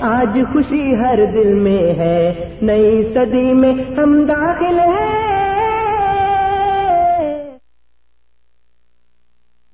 [0.00, 5.32] آج خوشی ہر دل میں ہے۔ نئی صدی میں ہم داخل ہیں۔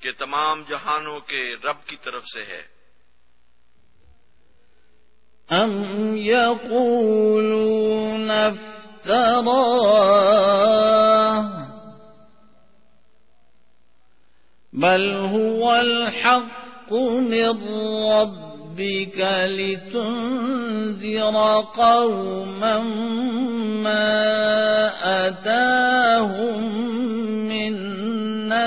[0.00, 2.62] کہ تمام جہانوں کے رب کی طرف سے ہے۔
[5.52, 5.70] أم
[6.16, 9.58] يقولون افتراه
[14.72, 17.68] بل هو الحق من
[18.12, 19.18] ربك
[19.58, 21.36] لتنذر
[21.76, 22.78] قوما
[23.82, 24.12] ما
[25.26, 26.62] أتاهم
[27.48, 27.57] من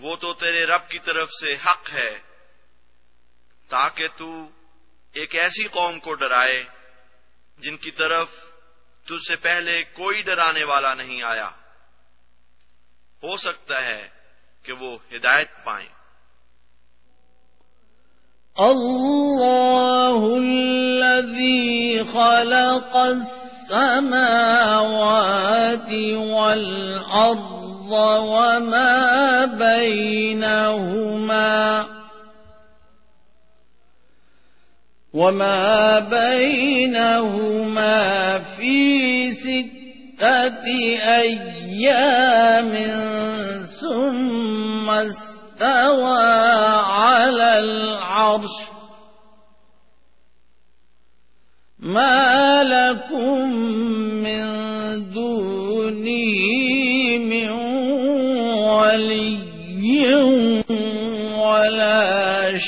[0.00, 2.18] وہ تو تیرے رب کی طرف سے حق ہے،
[3.68, 4.48] تاکہ تو
[5.12, 6.64] ایک ایسی قوم کو ڈرائے
[7.58, 8.28] جن کی طرف
[9.04, 11.50] تجھ سے پہلے کوئی ڈرانے والا نہیں آیا۔
[13.22, 14.08] ہو سکتا ہے
[14.62, 15.88] کہ وہ ہدایت پائیں۔
[18.56, 23.98] الله الذي خلق السماوات
[27.88, 30.98] والأرض وما بينهما
[35.14, 37.58] وما بينهما
[38.38, 40.66] في ستة
[41.20, 42.74] أيام
[43.80, 46.22] ثم استوى
[46.82, 48.56] على العرش
[51.78, 53.50] ما لكم
[54.22, 54.77] من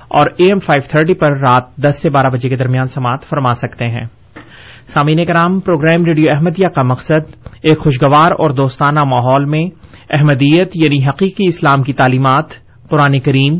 [0.07, 3.51] اور اے ایم فائیو تھرٹی پر رات دس سے بارہ بجے کے درمیان سماعت فرما
[3.51, 4.05] سکتے ہیں۔
[4.87, 9.65] سامعین کرام، پروگرام ریڈیو احمدیہ کا مقصد ایک خوشگوار اور دوستانہ ماحول میں
[10.09, 12.45] احمدیت یعنی حقیقی اسلام کی تعلیمات،
[12.89, 13.59] قرآن کریم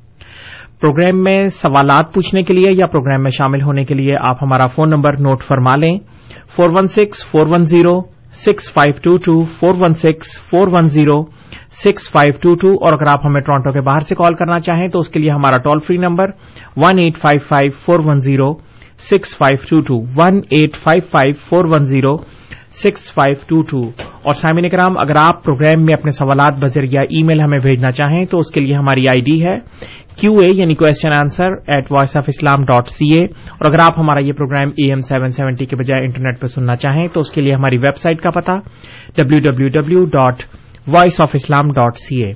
[0.81, 4.65] پروگرام میں سوالات پوچھنے کے لیے یا پروگرام میں شامل ہونے کے لیے آپ ہمارا
[4.65, 5.97] فون نمبر نوٹ فرما لیں۔
[6.55, 7.99] Four one six, four one zero,
[8.33, 11.21] six five two two, four one six, four one zero,
[11.83, 14.87] six five two two اور اگر آپ ہمیں ٹورانٹو کے باہر سے کال کرنا چاہیں
[14.87, 16.29] تو اس کے لیے ہمارا toll free number
[16.77, 18.53] one eight five five four one zero,
[19.09, 22.17] six five two two one eight five five four one zero
[22.73, 23.89] six five two two.
[24.23, 28.25] اور سامعین کرام اگر آپ پروگرام میں اپنے سوالات بذریعہ ای میل ہمیں بھیجنا چاہیں
[28.25, 29.57] تو اس کے لیے ہماری آئی ڈی ہے
[30.15, 33.99] کیو اے یعنی question answer at voice of Islam dot C A اور اگر آپ
[33.99, 37.31] ہمارا یہ programme A M seven seventy کے بجائے انٹرنیٹ پہ سننا چاہیں تو اس
[37.31, 38.53] کے لیے ہماری ویب سائٹ کا پتا
[39.17, 40.35] W W W dot
[40.87, 42.33] voice of Islam dot C A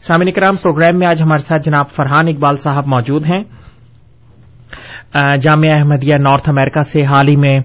[0.00, 3.42] سامعین کرام پروگرام میں آج ہمارے ساتھ جناب فرحان اقبال صاحب موجود ہیں۔
[5.36, 7.58] جامعہ احمدیہ نارتھ امریکہ سے حال ہی میں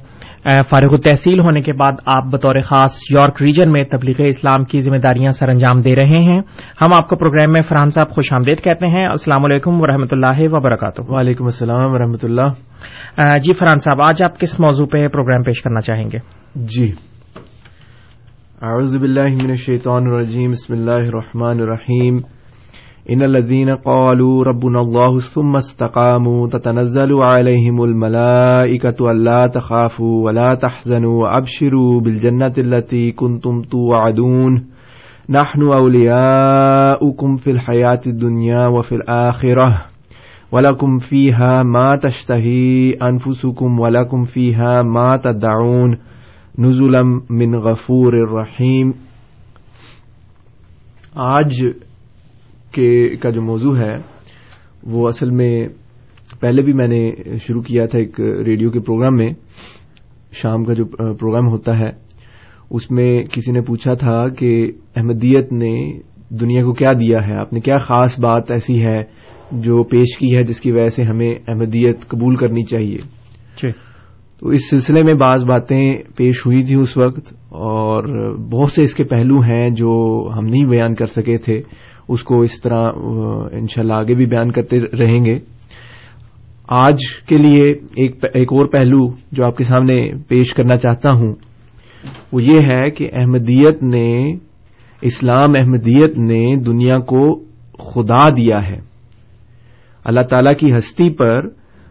[0.46, 4.98] فارغ التحصیل ہونے کے بعد آپ بطور خاص یارک ریجن میں تبلیغ اسلام کی ذمہ
[4.98, 6.42] داریاں سر انجام دے رہے ہیں۔
[6.82, 10.12] ہم آپ کو پروگرام میں فرحان صاحب خوش آمدید کہتے ہیں۔ السلام علیکم و رحمۃ
[10.12, 15.08] اللہ وبرکاتہ۔ وعلیکم السلام و رحمۃ اللہ جی فرحان صاحب آج آپ کس موضوع پہ
[15.08, 16.18] پروگرام پیش کرنا چاہیں گے؟
[16.56, 16.92] جی۔
[18.62, 22.35] اعوذ باللہ من الشیطان الرجیم بسم اللہ الرحمن الرحیم۔
[23.10, 32.02] ان الذين قالوا ربنا الله ثم استقاموا تتنزل عليهم الملائكة الا تخافوا ولا تحزنوا وابشروا
[32.02, 34.66] بالجنة التي كنتم توعدون.
[35.30, 39.86] نحن اولياؤكم في الحياة الدنيا وفي الآخرة
[40.52, 45.98] ولكم فيها ما تشتهي انفسكم ولكم فيها ما تدعون.
[46.60, 48.94] نزلا من غفور الرحیم
[51.18, 51.74] آج
[52.76, 53.96] کے کا جو موضوع ہے
[54.84, 55.68] وہ اصل میں
[56.42, 59.30] پہلے بھی میں نے شروع کیا تھا ایک ریڈیو کے پروگرام میں
[60.32, 60.86] شام کا جو
[61.16, 62.06] پروگرام ہوتا ہے
[62.72, 66.00] اس میں کسی نے پوچھا تھا کہ احمدیت نے
[66.30, 69.04] دنیا کو کیا دیا ہے؟ آپ نے کیا خاص بات ایسی ہے
[69.52, 72.98] جو پیش کی ہے جس کی وجہ سے ہمیں احمدیت قبول کرنی چاہیے؟
[73.64, 73.72] جی۔
[74.40, 78.96] تو اس سلسلے میں بعض باتیں پیش ہوئی تھیں اس وقت اور بہت سے اس
[78.96, 81.62] کے پہلو ہیں جو ہم نہیں بیان کر سکے تھے۔
[82.08, 82.84] اس کو اس طرح
[83.52, 85.38] انشاءاللہ آگے بھی بیان کرتے رہیں گے۔
[86.68, 87.64] آج کے لیے
[87.96, 89.96] ایک ایک اور پہلو جو آپ کے سامنے
[90.28, 91.34] پیش کرنا چاہتا ہوں،
[92.32, 94.34] وہ یہ ہے کہ احمدیت نے،
[95.02, 97.24] اسلام احمدیت نے دنیا کو
[97.80, 98.80] خدا دیا ہے۔
[100.06, 101.46] اللہ تعالی کی ہستی پر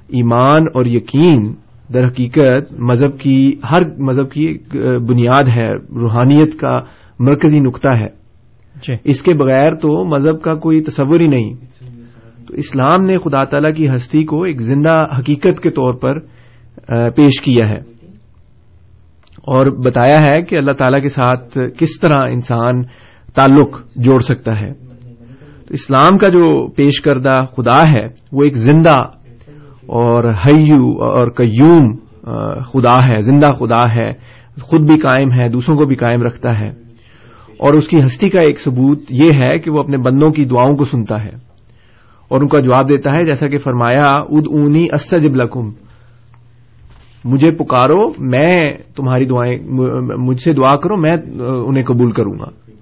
[0.09, 1.54] ایمان اور یقین
[1.94, 4.47] در حقیقت مذہب کی، ہر مذہب کی
[5.09, 6.80] بنیاد ہے، روحانیت کا
[7.18, 8.24] مرکزی نقطہ ہے۔
[8.83, 11.54] جی۔ اس کے بغیر تو مذہب کا کوئی تصور ہی نہیں۔
[12.47, 16.19] تو اسلام نے خدا تعالی کی ہستی کو ایک زندہ حقیقت کے طور پر
[17.11, 17.78] پیش کیا ہے۔
[19.37, 22.83] اور بتایا ہے کہ اللہ تعالی کے ساتھ کس طرح انسان
[23.35, 24.73] تعلق جوڑ سکتا ہے۔
[25.69, 28.97] تو اسلام کا جو پیش کردہ خدا ہے، وہ ایک زندہ
[29.87, 31.97] اور حیو اور قیوم
[32.61, 34.12] خدا ہے، زندہ خدا ہے۔
[34.62, 36.84] خود بھی قائم ہے، دوسروں کو بھی قائم رکھتا ہے۔
[37.58, 40.76] اور اس کی ہستی کا ایک ثبوت یہ ہے کہ وہ اپنے بندوں کی دعاؤں
[40.76, 41.34] کو سنتا ہے
[42.28, 45.84] اور ان کا جواب دیتا ہے جیسا کہ فرمایا اد اونی اسجب لکم.
[47.25, 49.58] مجھے پکارو، میں تمہاری دعائیں،
[50.18, 52.73] مجھ سے دعا کرو، میں انہیں قبول کروں گا۔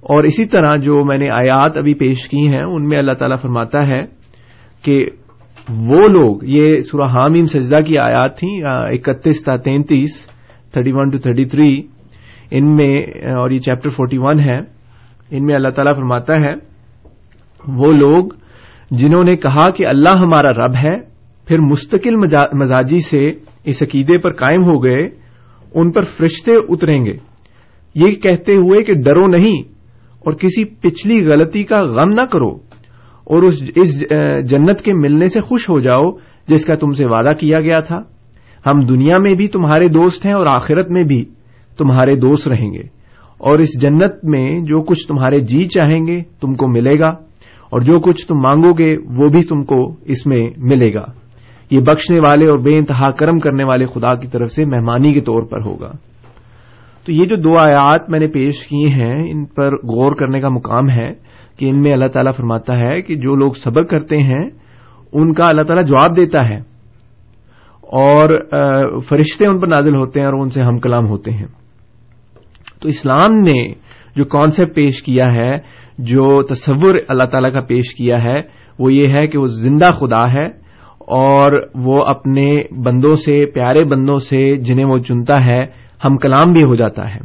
[0.00, 3.34] اور اسی طرح جو میں نے آیات ابھی پیش کی ہیں، ان میں اللہ تعالی
[3.36, 4.02] فرماتا ہے
[4.84, 5.06] کہ
[5.68, 10.26] وہ لوگ، یہ سورہ حامیم سجدہ کی آیات تھیں اکتیس تا تینتیس،
[10.72, 11.82] thirty one two thirty three
[12.52, 12.92] ان میں،
[13.32, 14.58] اور یہ چیپٹر فورٹی ون ہے،
[15.30, 16.54] ان میں اللہ تعالیٰ فرماتا ہے،
[17.60, 18.28] وہ لوگ
[18.90, 20.96] جنہوں نے کہا کہ اللہ ہمارا رب ہے،
[21.48, 22.16] پھر مستقل
[22.54, 23.26] مزاجی سے
[23.64, 25.02] اس عقیدے پر قائم ہو گئے،
[25.72, 27.16] ان پر فرشتے اتریں گے۔
[27.94, 29.62] یہ کہتے ہوئے کہ ڈرو نہیں،
[30.24, 32.50] اور کسی پچھلی غلطی کا غم نہ کرو،
[33.26, 34.00] اور اس اس
[34.50, 36.10] جنت کے ملنے سے خوش ہو جاؤ،
[36.48, 37.98] جس کا تم سے وعدہ کیا گیا تھا۔
[38.64, 41.24] ہم دنیا میں بھی تمہارے دوست ہیں اور آخرت میں بھی۔
[41.78, 43.02] تمہارے دوست رہیں گے
[43.38, 47.08] اور اس جنت میں جو کچھ تمہارے جی چاہیں گے تم کو ملے گا
[47.70, 51.04] اور جو کچھ تم مانگو گے وہ بھی تم کو اس میں ملے گا۔
[51.70, 55.20] یہ بخشنے والے اور بے انتہا کرم کرنے والے خدا کی طرف سے مہمانی کے
[55.20, 55.92] طور پر ہوگا۔
[57.06, 60.48] تو یہ جو دو آیات میں نے پیش کی ہیں، ان پر غور کرنے کا
[60.48, 61.10] مقام ہے
[61.58, 64.50] کہ ان میں اللہ تعالیٰ فرماتا ہے کہ جو لوگ صبر کرتے ہیں،
[65.12, 66.56] ان کا اللہ تعالیٰ جواب دیتا ہے
[67.80, 68.28] اور
[69.00, 71.61] فرشتے ان پر نازل ہوتے ہیں اور ان سے ہم کلام ہوتے ہیں۔
[72.82, 73.72] تو اسلام نے
[74.16, 75.56] جو کانسیپٹ پیش کیا ہے،
[75.98, 78.40] جو تصور اللہ تعالیٰ کا پیش کیا ہے،
[78.78, 80.46] وہ یہ ہے کہ وہ زندہ خدا ہے
[80.98, 85.62] اور وہ اپنے بندوں سے، پیارے بندوں سے جنہیں وہ چنتا ہے،
[86.04, 87.18] ہم کلام بھی ہو جاتا ہے۔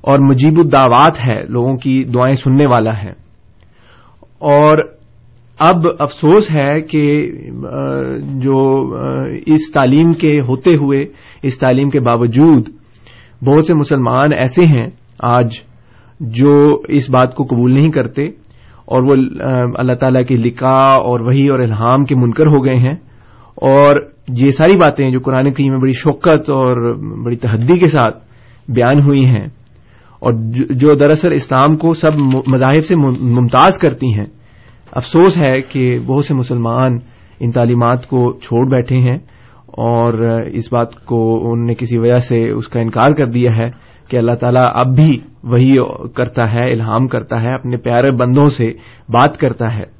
[0.00, 3.12] اور مجیب الدعوات ہے، لوگوں کی دعائیں سننے والا ہے۔
[4.38, 4.78] اور
[5.58, 7.32] اب افسوس ہے کہ
[8.22, 8.90] جو
[9.46, 10.98] اس تعلیم کے ہوتے ہوئے،
[11.42, 12.68] اس تعلیم کے باوجود
[13.46, 14.86] بہت سے مسلمان ایسے ہیں
[15.18, 15.54] آج
[16.20, 18.26] جو اس بات کو قبول نہیں کرتے
[18.86, 19.14] اور وہ
[19.78, 22.94] اللہ تعالی کے لکھا اور وہی اور الہام کے منکر ہو گئے ہیں
[23.54, 23.96] اور
[24.28, 28.18] یہ ساری باتیں جو قرآن کریم میں بڑی شوقت اور بڑی تحدی کے ساتھ
[28.68, 29.46] بیان ہوئی ہیں
[30.20, 30.32] اور
[30.70, 32.10] جو دراصل اسلام کو سب
[32.46, 34.26] مذاہب سے ممتاز کرتی ہیں،
[34.92, 36.98] افسوس ہے کہ بہت سے مسلمان
[37.40, 39.18] ان تعلیمات کو چھوڑ بیٹھے ہیں
[39.68, 40.12] اور
[40.52, 43.70] اس بات کو ان نے کسی وجہ سے اس کا انکار کر دیا ہے
[44.08, 45.74] کہ اللہ تعالیٰ اب بھی وہی
[46.14, 48.72] کرتا ہے، الہام کرتا ہے، اپنے پیارے بندوں سے
[49.08, 49.98] بات کرتا ہے۔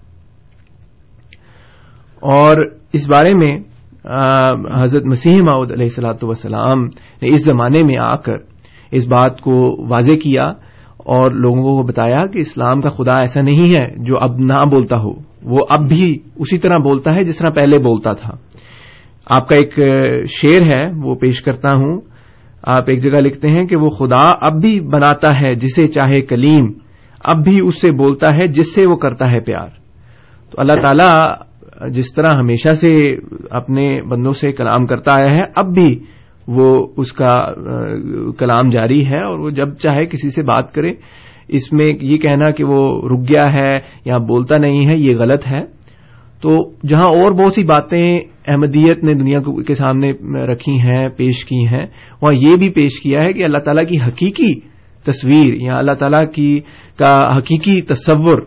[2.21, 3.59] اور اس بارے میں
[4.83, 8.37] حضرت مسیح معود علیہ السلاۃ وسلام نے اس زمانے میں آ کر
[8.91, 10.45] اس بات کو واضح کیا
[10.99, 14.99] اور لوگوں کو بتایا کہ اسلام کا خدا ایسا نہیں ہے جو اب نہ بولتا
[14.99, 15.11] ہو۔
[15.43, 18.35] وہ اب بھی اسی طرح بولتا ہے جس طرح پہلے بولتا تھا۔
[19.29, 19.75] آپ کا ایک
[20.29, 22.01] شعر ہے، وہ پیش کرتا ہوں۔
[22.63, 26.73] آپ ایک جگہ لکھتے ہیں کہ وہ خدا اب بھی بناتا ہے جسے چاہے کلیم،
[27.25, 29.69] اب بھی اس سے بولتا ہے جس سے وہ کرتا ہے پیار۔
[30.51, 31.13] تو اللہ تعالی
[31.93, 33.07] جس طرح ہمیشہ سے
[33.51, 36.01] اپنے بندوں سے کلام کرتا آیا ہے، اب بھی
[36.49, 37.53] وہ اس کا
[38.39, 40.93] کلام جاری ہے اور وہ جب چاہے کسی سے بات کرے۔
[41.49, 45.47] اس میں یہ کہنا کہ وہ رک گیا ہے یا بولتا نہیں ہے، یہ غلط
[45.53, 45.78] ہے۔
[46.43, 48.17] تو جہاں اور بہت سی باتیں
[48.49, 50.11] احمدیت نے دنیا کے سامنے
[50.53, 51.87] رکھی ہیں، پیش کی ہیں،
[52.23, 54.61] وہاں یہ بھی پیش کیا ہے کہ اللہ تعالیٰ کی حقیقی
[55.05, 56.61] تصویر یا اللہ تعالیٰ کی
[56.99, 58.43] کا حقیقی تصور،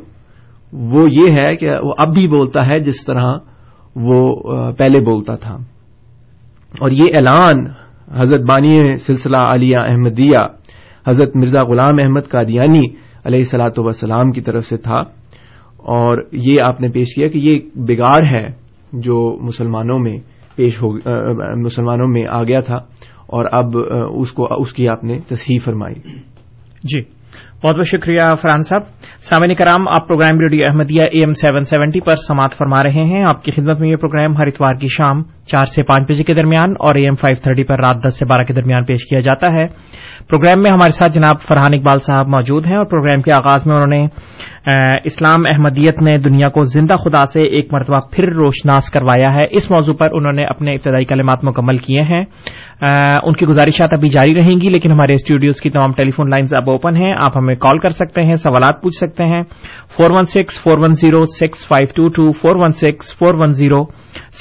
[0.73, 3.37] وہ یہ ہے کہ وہ اب بھی بولتا ہے جس طرح
[3.95, 4.27] وہ
[4.71, 5.57] پہلے بولتا تھا۔
[6.79, 7.65] اور یہ اعلان
[8.19, 10.39] حضرت بانی سلسلہ علیہ احمدیہ،
[11.07, 12.87] حضرت مرزا غلام احمد قادیانی
[13.25, 15.20] علیہ سلاۃ وسلام کی طرف سے تھا۔
[15.81, 18.47] اور یہ آپ نے پیش کیا کہ یہ بگاڑ ہے
[18.93, 20.17] جو مسلمانوں میں
[20.55, 20.93] پیش ہو
[21.61, 22.75] مسلمانوں میں آ گیا تھا
[23.27, 23.65] اور اب
[24.13, 25.95] اس کو، اس کی آپ نے تصحیح فرمائی۔
[26.83, 27.21] جی۔
[27.63, 28.81] بہت بہت شکریہ فرحان صاحب۔
[29.21, 33.23] سامعین کرام، آپ programme radio Ahmadiyya A M seven seventy پر سماعت فرما رہے ہیں۔
[33.23, 36.33] آپ کی خدمت میں یہ پروگرام ہر اتوار کی شام چار سے پانچ بجے کے
[36.33, 39.19] درمیان اور اے ایم فائیو تھرٹی پر رات دس سے بارہ کے درمیان پیش کیا
[39.19, 39.67] جاتا ہے۔
[40.29, 43.75] پروگرام میں ہمارے ساتھ جناب فرحان اقبال صاحب موجود ہیں اور پروگرام کے آغاز میں
[43.75, 44.07] انہوں نے
[44.65, 49.71] اسلام احمدیت نے دنیا کو زندہ خدا سے ایک مرتبہ پھر روشناس کروایا ہے۔ اس
[49.71, 52.23] موضوع پر انہوں نے اپنے ابتدائی کلمات مکمل کیے ہیں۔
[53.23, 56.53] ان کی گزارشات ابھی جاری رہیں گی، لیکن ہمارے اسٹوڈیوز کی تمام ٹیلی فون لائنز
[56.55, 59.41] اب اوپن ہیں۔ آپ ہمیں کال کر سکتے ہیں، سوالات پوچھ سکتے ہیں۔
[59.97, 63.49] Four one six four one zero six five two two four one six four one
[63.49, 63.83] zero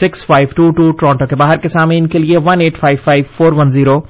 [0.00, 2.96] six five two two Toronto کے باہر کے سامنے ان کے لیے one eight five
[3.04, 4.00] five four one zero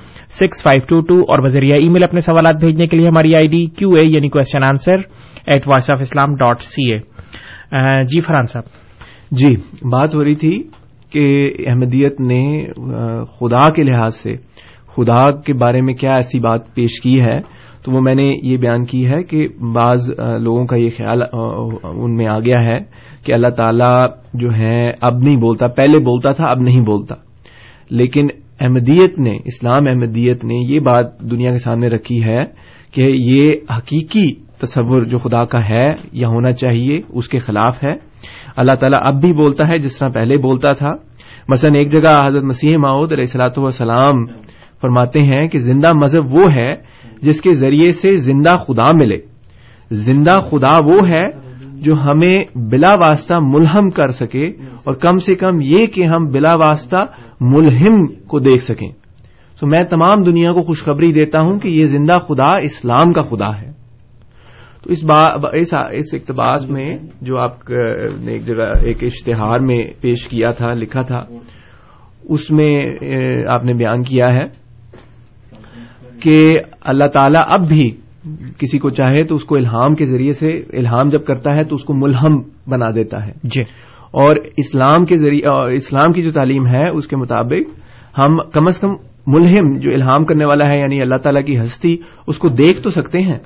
[0.41, 3.47] six five two two اور بذریعہ ای میل اپنے سوالات بھیجنے کے لیے ہماری آئی
[3.47, 6.99] ڈی کیو اے یعنی question answer at voice of Islam dot C A
[8.05, 8.79] جی فرحان صاحب
[9.31, 9.55] جی
[9.91, 10.63] بات ہو رہی تھی
[11.13, 12.43] کہ احمدیت نے
[13.39, 14.35] خدا کے لحاظ سے،
[14.97, 17.41] خدا کے بارے میں کیا ایسی بات پیش کی ہے؟
[17.85, 22.17] تو وہ میں نے یہ بیان کی ہے کہ بعض لوگوں کا یہ خیال ان
[22.17, 22.79] میں آ گیا ہے
[23.25, 23.93] کہ اللہ تعالی
[24.35, 27.15] جو ہے اب نہیں بولتا، پہلے بولتا تھا، اب نہیں بولتا۔
[27.91, 28.27] لیکن
[28.61, 32.45] احمدیت نے، اسلام احمدیت نے یہ بات دنیا کے سامنے رکھی ہے
[32.95, 34.29] کہ یہ حقیقی
[34.61, 37.93] تصور جو خدا کا ہے یا ہونا چاہیے، اس کے خلاف ہے۔
[38.57, 40.91] اللہ تعالیٰ اب بھی بولتا ہے، جس طرح پہلے بولتا تھا۔
[41.49, 44.27] مثلا ایک جگہ حضرت مسیح ماؤد علیہ السلاۃ والسلام
[44.81, 46.75] فرماتے ہیں کہ زندہ مذہب وہ ہے
[47.23, 49.19] جس کے ذریعے سے زندہ خدا ملے۔
[49.91, 54.47] زندہ خدا وہ ہے جو ہمیں بلا واسطہ ملہم کر سکے
[54.85, 56.97] اور کم سے کم یہ کہ ہم بلا واسطہ
[57.41, 58.89] ملہم کو دیکھ سکیں۔
[59.61, 63.61] تو میں تمام دنیا کو خوشخبری دیتا ہوں کہ یہ زندہ خدا اسلام کا خدا
[63.61, 63.70] ہے۔
[64.85, 65.21] تو اس با
[65.53, 67.71] اس, اس اقتباس میں جو آپ
[68.21, 71.25] نے ایک جگہ ایک اشتہار میں پیش کیا تھا لکھا تھا
[72.29, 72.83] اس میں
[73.49, 74.45] آپ نے بیان کیا ہے
[76.23, 77.91] کہ اللہ تعالیٰ اب بھی
[78.59, 81.75] کسی کو چاہے تو اس کو الہام کے ذریعے سے الہام جب کرتا ہے تو
[81.75, 83.63] اس کو ملہم بنا دیتا ہے۔ جی۔
[84.11, 87.79] اور اسلام کے ذریعے اسلام کی جو تعلیم ہے اس کے مطابق
[88.19, 88.89] ہم کم از کم
[89.27, 91.97] ملہم جو الہام کرنے والا ہے یعنی اللہ تعالی کی ہستی
[92.27, 93.39] اس کو دیکھ تو سکتے ہیں۔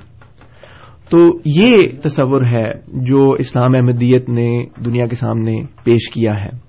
[1.09, 6.65] تو یہ تصور ہے جو اسلام احمدیت نے دنیا کے سامنے پیش کیا ہے۔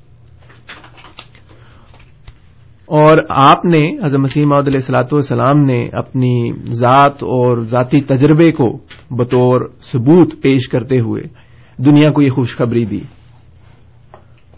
[2.86, 8.78] اور آپ نے حضرت مسیم علیہ السلاۃ والسلام نے اپنی ذات اور ذاتی تجربے کو
[9.10, 11.22] بطور ثبوت پیش کرتے ہوئے
[11.82, 13.00] دنیا کو یہ خوشخبری دی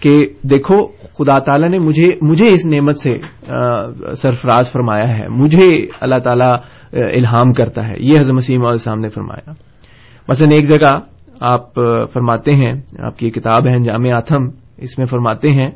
[0.01, 3.11] کہ دیکھو، خدا تعالی نے مجھے مجھے اس نعمت سے
[4.13, 6.51] سرفراز فرمایا ہے۔ مجھے اللہ تعالی
[7.03, 9.68] الہام کرتا ہے۔ یہ حضرت مسیم علیہ السلام نے فرمایا۔
[10.29, 10.99] مثلا ایک جگہ
[11.41, 11.75] آپ
[12.13, 15.71] فرماتے ہیں، آپ کی کتاب ہے، جامع آتھم، اس میں فرماتے ہیں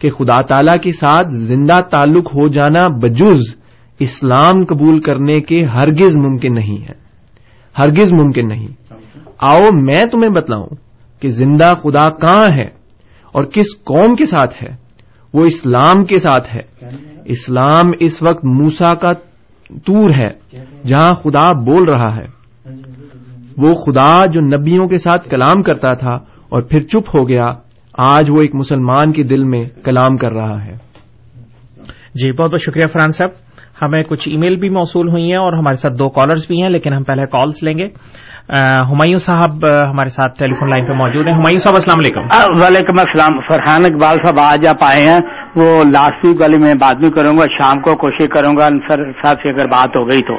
[0.00, 3.40] کہ خدا تعالی کے ساتھ زندہ تعلق ہو جانا بجز
[3.98, 7.04] اسلام قبول کرنے کے ہرگز ممکن نہیں ہے۔
[7.78, 8.68] ہرگز ممکن نہیں۔
[9.38, 10.66] آؤ، میں تمہیں بتلاؤں
[11.20, 12.66] کہ زندہ خدا کہاں ہے
[13.32, 14.76] اور کس قوم کے ساتھ ہے۔
[15.34, 16.86] وہ اسلام کے ساتھ ہے۔
[17.24, 19.12] اسلام اس وقت موسا کا
[19.86, 20.30] تور ہے
[20.86, 22.43] جہاں خدا بول رہا ہے۔
[23.58, 26.12] وہ خدا جو نبیوں کے ساتھ کلام کرتا تھا
[26.48, 27.46] اور پھر چپ ہو گیا
[27.98, 30.72] آج وہ ایک مسلمان کے دل میں کلام کر رہا ہے۔
[32.14, 33.30] جی بہت بہت شکریہ فرحان صاحب۔
[33.82, 36.68] ہمیں کچھ ای میل بھی موصول ہوئی ہیں اور ہمارے ساتھ دو کالرز بھی ہیں
[36.68, 37.88] لیکن ہم پہلے کالز لیں گے۔
[38.90, 39.50] ہمایوں صاحب
[39.90, 43.84] ہمارے ساتھ ٹیلی فون لائن پہ موجود ہیں۔ ہمایوں صاحب السلام علیکم۔ وعلیکم السلام۔ فرحان
[43.84, 45.20] اقبال صاحب آج آپ آئے ہیں۔
[45.56, 49.12] وہ لاسٹ ویک والی میں بات بھی کروں گا شام کو کوشش کروں گا۔ انصر
[49.12, 50.34] صاحب سے اگر بات ہو گئی تو۔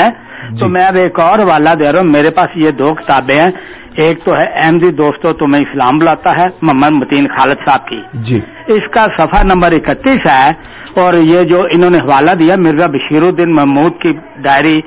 [0.00, 2.94] ہے تو جی۔ میں اب ایک اور والا دے رہا ہوں۔ میرے پاس یہ دو
[2.94, 3.52] کتابیں ہیں۔
[3.96, 8.40] ایک تو ہے احمدی دوستوں تمہیں اسلام بلاتا ہے محمد متین خالد صاحب کی۔ جی۔
[8.66, 10.50] اس کا صفحہ نمبر اکتیس ہے
[11.00, 14.80] اور یہ جو انہوں نے حوالہ دیا مرزا بشیر الدین محمود کی ڈائری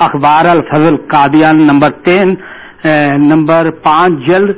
[0.00, 2.34] اخبار الفضل قادیان نمبر تین
[3.28, 4.56] نمبر پانچ جلد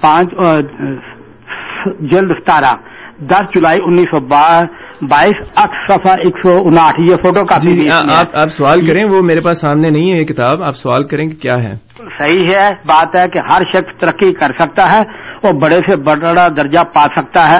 [0.00, 0.30] پانچ
[2.00, 2.74] جلد ستارہ۔
[3.20, 5.46] دس جولائی انیس سو بائیس
[5.86, 7.88] صفحہ ایک سو انٹھ یہ فوٹو کاپی جی
[8.34, 11.34] آپ سوال کریں وہ میرے پاس سامنے نہیں ہے یہ کتاب آپ سوال کریں کہ
[11.34, 11.74] کیا ہے؟
[12.18, 15.00] صحیح ہے بات ہے کہ ہر شخص ترقی کر سکتا ہے
[15.42, 17.58] اور بڑے سے بڑا درجہ پا سکتا ہے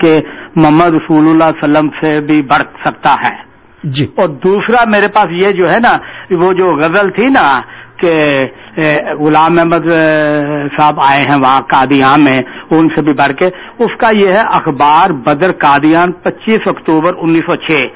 [0.00, 0.20] کہ
[0.56, 3.54] محمد رسول اللہ علیہ وسلم سے بھی بڑھ سکتا ہے۔
[3.84, 5.96] جی۔ اور دوسرا میرے پاس یہ جو ہے نا
[6.30, 7.60] وہ جو غزل تھی نا
[7.96, 8.44] کہ
[9.20, 9.88] غلام احمد
[10.76, 12.38] صاحب آئے ہیں وہاں قادیان میں،
[12.70, 13.46] ان سے بھی بڑھ کے۔
[13.78, 17.86] اس کا یہ ہے، اخبار بدر قادیان، پچیس اکتوبر انیس سو چھ۔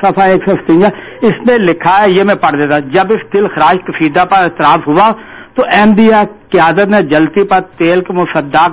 [0.00, 0.88] صفحہ ایک سو ستیہ
[1.22, 4.88] اس میں لکھا ہے، یہ میں پڑھ دیتا جب اس دل خراج کفیدہ پر اعتراف
[4.88, 5.10] ہوا،
[5.54, 8.72] تو احمدیہ قیادت نے جلتی پر تیل کے مصداق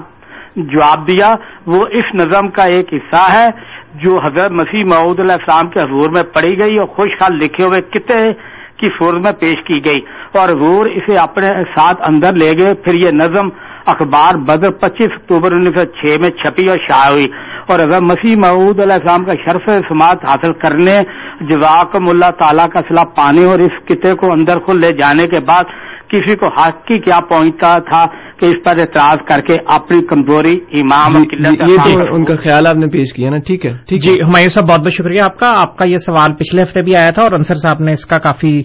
[0.56, 1.34] جواب دیا۔
[1.65, 3.47] وہ اس نظم کا ایک حصہ ہے،
[3.95, 7.82] جو حضرت مسیح معود علیہ السلام کے حضور میں پڑھی گئی اور خوشحال لکھے ہوئے
[7.82, 8.34] کتنے
[8.78, 10.00] کی فور میں پیش کی گئی
[10.32, 13.50] اور حضور اسے اپنے ساتھ اندر لے گئے۔ پھر یہ نظم
[13.86, 17.28] اخبار بدر پچیس اکتوبر انیس سو چھ میں چھپی اور شائع ہوئی۔
[17.68, 21.00] اور اگر مسیح محمود علیہ السلام کا شرف سماعت حاصل کرنے،
[21.42, 25.40] جزاکم اللہ تعالیٰ کا صلاح پانے اور اس کتے کو اندر خود لے جانے کے
[25.40, 25.63] بعد
[26.10, 28.06] کسی کو حق کی کیا پہنچتا تھا
[28.39, 32.76] کہ اس پر اعتراض کر کے اپنی کمزوری امام یہ تو ان کا خیال آپ
[32.76, 35.78] نے پیش کیا نا ٹھیک ہے جی ہمایوں صاحب بہت بہت شکریہ آپ کا۔ آپ
[35.78, 38.62] کا یہ سوال پچھلے ہفتے بھی آیا تھا اور انصر صاحب نے اس کا کافی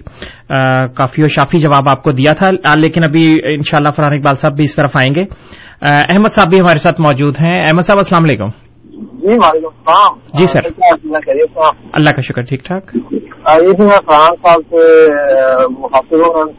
[0.96, 4.34] کافی اور شافی جواب آپ کو دیا تھا۔ لیکن ابھی ان شاء اللہ فرحان اقبال
[4.34, 5.20] صاحب بھی اس طرف آئیں گے۔
[5.82, 8.48] احمد صاحب بھی ہمارے ساتھ موجود ہیں۔ احمد صاحب السلام علیکم۔
[9.22, 10.60] جی وعلیکم السلام۔ جی سر۔
[11.92, 15.06] اللہ کا شکر ٹھیک ٹھاک۔ یہ میں فرحان صاحب سے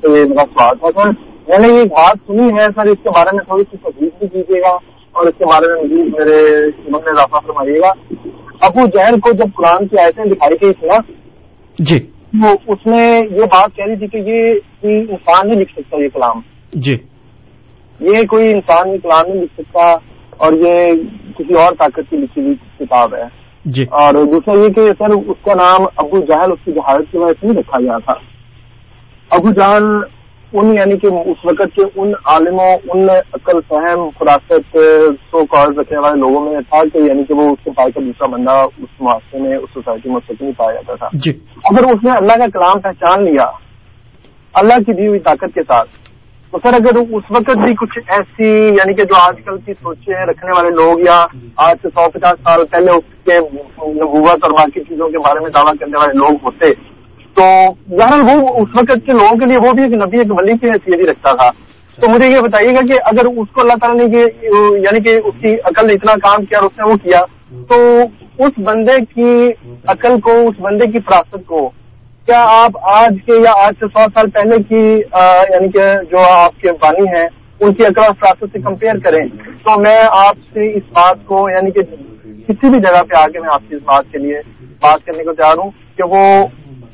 [0.02, 3.36] سے میرا سوال تھا۔ سر میں نے یہ بات سنی ہے سر اس کے بارے
[3.36, 4.76] میں تھوڑی سی تجویز بھی کیجیے گا
[5.12, 7.92] اور اس کے بارے میں مزید میرے میں اضافہ فرمائیے گا۔
[8.62, 10.98] ابو جہل کو جب قرآن کی آیتیں دکھائی گئی تھی نا
[11.80, 12.00] جی۔
[12.44, 14.54] تو اس میں یہ بات کہہ رہی تھی کہ یہ
[15.08, 16.40] انسان نہیں لکھ سکتا یہ کلام۔
[16.74, 16.94] جی۔
[18.00, 19.94] یہ کوئی انسان یہ کلام نہیں لکھ سکتا
[20.38, 20.76] اور یہ
[21.38, 25.46] کسی اور طاقت کی لکھی ہوئی کتاب ہے۔ جی۔ اور دوسرا یہ کہ سر اس
[25.46, 28.14] کا نام ابو جہل اس کی جہالت کی وجہ سے نہیں رکھا گیا تھا۔
[29.32, 30.02] ابو جہل
[30.54, 34.78] ان یعنی کہ اس وقت کے ان عالموں ان عقل فہم فراست
[35.32, 38.02] سو کارڈ رکھنے والے لوگوں میں تھا کہ یعنی کہ وہ اس کے پائے کا
[38.02, 41.34] دوسرا بندہ اس معاشرے میں اس سوسائٹی میں نہیں پایا جاتا تھا۔ جی۔
[41.72, 43.50] اگر اس نے اللہ کا کلام پہچان لیا
[44.56, 45.90] اللہ کی دی ہوئی طاقت کے ساتھ
[46.54, 50.26] تو سر اگر اس وقت بھی کچھ ایسی یعنی کہ جو آج کل کی سوچیں
[50.26, 51.20] رکھنے والے لوگ یا
[51.64, 53.38] آج سے سو پچاس سال پہلے اس کے
[53.96, 56.72] نبوت اور باقی چیزوں کے بارے میں دعویٰ کرنے والے لوگ ہوتے
[57.36, 57.44] تو
[57.90, 60.68] بہرحال وہ اس وقت کے لوگوں کے لیے وہ بھی ایک نبی ایک ولی کی
[60.70, 61.50] حیثیت ہی رکھتا تھا۔
[61.98, 65.20] تو مجھے یہ بتائیے گا کہ اگر اس کو اللہ تعالیٰ نے کہ یعنی کہ
[65.26, 67.20] اس کی عقل نے اتنا کام کیا اور اس نے وہ کیا
[67.70, 67.82] تو
[68.40, 69.52] اس بندے کی
[69.88, 71.70] عقل کو اس بندے کی فراست کو
[72.28, 76.18] کیا آپ آج کے یا آج سے سو سال پہلے کی آ، یعنی کہ جو
[76.38, 77.26] آپ کے بانی ہیں
[77.62, 79.26] ان کی عقل اور فراست سے کمپیئر کریں؟
[79.64, 81.82] تو میں آپ سے اس بات کو یعنی کہ
[82.48, 84.40] کسی بھی جگہ پہ آ کے میں آپ سے اس بات کے لیے
[84.82, 86.26] بات کرنے کو تیار ہوں کہ وہ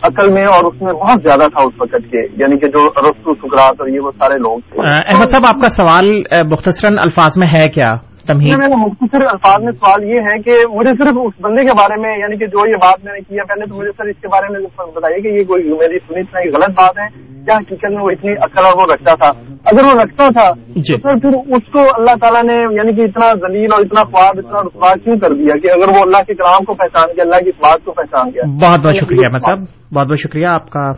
[0.03, 3.33] عقل میں اور اس میں بہت زیادہ تھا اس وقت کے یعنی کہ جو رسو
[3.33, 7.69] سکرات اور یہ وہ سارے لوگ احمد صاحب، آپ کا سوال مختصراً الفاظ میں ہے
[7.69, 7.93] کیا؟
[8.29, 12.01] تمہید۔ میرا مختصر الفاظ میں سوال یہ ہے کہ مجھے صرف اس بندے کے بارے
[12.01, 14.27] میں یعنی کہ جو یہ بات میں نے کیا پہلے تو مجھے سر اس کے
[14.27, 14.61] بارے میں
[14.95, 17.07] بتائیے کہ یہ کوئی میری سنی سنائی غلط بات ہے
[17.45, 19.31] کیا حقیقت میں وہ اتنی اور وہ رکھتا تھا؟
[19.65, 20.47] اگر وہ رکھتا تھا
[20.79, 24.03] جی۔ تو سر پھر اس کو اللہ تعالیٰ نے یعنی کہ اتنا ذلیل اور اتنا
[24.03, 27.23] خواب اتنا رسوا کیوں کر دیا کہ اگر وہ اللہ کے کلام کو پہچان گیا
[27.23, 29.59] اللہ کی اس بات کو پہچان گیا؟ بہت بہت شکریہ احمد صاحب
[29.95, 30.91] بہت بہت شکریہ آپ کا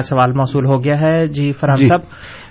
[0.00, 2.00] سوال موصول ہو گیا ہے۔ جی فرحان جی۔ صاحب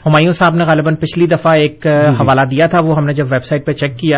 [0.06, 3.26] ہمایوں صاحب نے غالباً پچھلی دفعہ ایک آ، حوالہ دیا تھا وہ ہم نے جب
[3.32, 4.18] ویب سائٹ پہ چیک کیا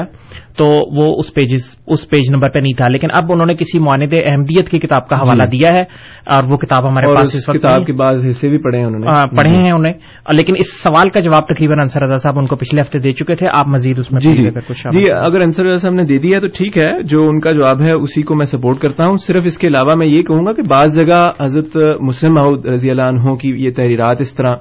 [0.58, 1.56] تو وہ اس پیج
[1.88, 5.08] اس پیج نمبر پہ نہیں تھا۔ لیکن اب انہوں نے کسی معاند احمدیت کی کتاب
[5.08, 5.80] کا حوالہ دیا ہے
[6.26, 9.36] اور وہ کتاب ہمارے پاس اس وقت کتاب کے بعض حصے بھی پڑھے ہیں نے۔
[9.38, 9.94] پڑھے ہیں انہیں
[10.34, 13.36] لیکن اس سوال کا جواب تقریباً انصر رضا صاحب ان کو پچھلے ہفتے دے چکے
[13.36, 16.18] تھے۔ آپ مزید اس میں جی جی۔ کچھ جی اگر انصر اللہ صاحب نے دے
[16.18, 19.14] دیا تو ٹھیک ہے۔ جو ان کا جواب ہے اسی کو میں سپورٹ کرتا ہوں۔
[19.14, 22.38] صرف اس کے علاوہ میں یہ کہوں گا کہ بعض جگہ حضرت مسلم
[22.72, 24.56] رضی اللہ عنہ کی یہ تحریرات اس طرح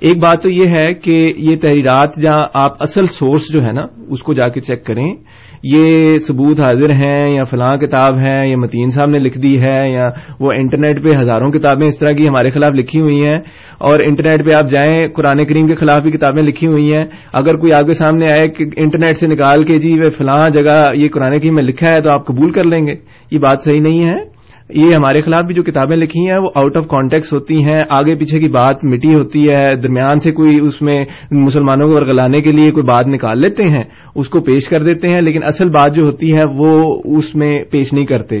[0.00, 3.86] ایک بات تو یہ ہے کہ یہ تحریرات جہاں آپ اصل سورس جو ہے نا،
[4.08, 5.14] اس کو جا کے چیک کریں۔
[5.62, 9.92] یہ ثبوت حاضر ہیں یا فلاں کتاب ہے یا متین صاحب نے لکھ دی ہے،
[9.92, 13.38] یا وہ انٹرنیٹ پہ ہزاروں کتابیں اس طرح کی ہمارے خلاف لکھی ہوئی ہیں۔
[13.78, 17.56] اور انٹرنیٹ پہ آپ جائیں، قرآن کریم کے خلاف بھی کتابیں لکھی ہوئی ہیں۔ اگر
[17.56, 21.08] کوئی آپ کے سامنے آئے کہ انٹرنیٹ سے نکال کے جی وہ فلاں جگہ یہ
[21.14, 22.94] قرآن کریم میں لکھا ہے تو آپ قبول کر لیں گے۔
[23.30, 24.35] یہ بات صحیح نہیں ہے۔
[24.70, 28.14] یہ ہمارے خلاف بھی جو کتابیں لکھی ہیں وہ آؤٹ آف کانٹیکس ہوتی ہیں، آگے
[28.16, 30.98] پیچھے کی بات مٹی ہوتی ہے، درمیان سے کوئی اس میں
[31.30, 33.82] مسلمانوں کو ورگلانے کے لیے کوئی بات نکال لیتے ہیں،
[34.14, 37.52] اس کو پیش کر دیتے ہیں، لیکن اصل بات جو ہوتی ہے وہ اس میں
[37.70, 38.40] پیش نہیں کرتے۔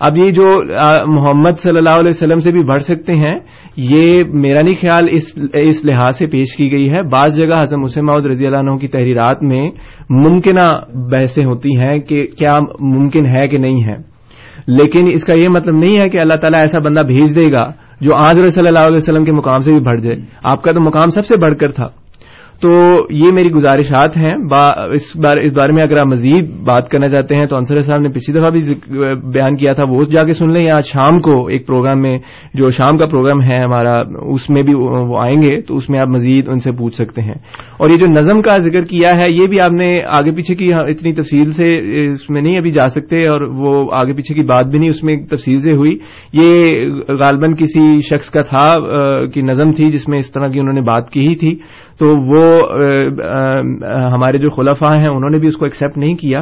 [0.00, 0.52] اب یہ جو
[1.08, 3.38] محمد صلی اللہ علیہ وسلم سے بھی بڑھ سکتے ہیں،
[3.76, 7.78] یہ میرا نہیں خیال اس اس لحاظ سے پیش کی گئی ہے۔ بعض جگہ حضرت
[7.78, 9.70] مسلم رضی اللہ عنہ کی تحریرات میں
[10.24, 10.68] ممکنہ
[11.10, 14.15] بحثیں ہوتی ہیں کہ کیا ممکن ہے کہ نہیں ہے۔
[14.66, 17.70] لیکن اس کا یہ مطلب نہیں ہے کہ اللہ تعالیٰ ایسا بندہ بھیج دے گا
[18.00, 20.80] جو آضر صلی اللہ علیہ وسلم کے مقام سے بھی بڑھ جائے۔ آپ کا تو
[20.80, 21.88] مقام سب سے بڑھ کر تھا۔
[22.60, 26.88] تو یہ میری گزارشات ہیں۔ با، اس بار، اس بارے میں اگر آپ مزید بات
[26.88, 28.60] کرنا چاہتے ہیں تو انصر صاحب نے پچھلی دفعہ بھی
[29.32, 32.18] بیان کیا تھا۔ وہ جا کے سن لیں یا آج شام کو ایک پروگرام میں،
[32.54, 36.00] جو شام کا پروگرام ہے ہمارا، اس میں بھی وہ آئیں گے۔ تو اس میں
[36.00, 37.34] آپ مزید ان سے پوچھ سکتے ہیں۔
[37.78, 40.72] اور یہ جو نظم کا ذکر کیا ہے، یہ بھی آپ نے آگے پیچھے کی
[40.72, 41.80] ہاں، اتنی تفصیل سے
[42.12, 45.02] اس میں نہیں ابھی جا سکتے اور وہ آگے پیچھے کی بات بھی نہیں، اس
[45.02, 45.98] میں تفصیل سے ہوئی۔
[46.32, 46.72] یہ
[47.08, 48.74] غالباً کسی شخص کا تھا
[49.26, 51.58] کی نظم تھی جس میں اس طرح کی انہوں نے بات کی ہی تھی۔
[51.98, 52.44] تو وہ
[54.12, 56.40] ہمارے جو خلفاء ہیں انہوں نے بھی اس کو ایکسپٹ نہیں کیا۔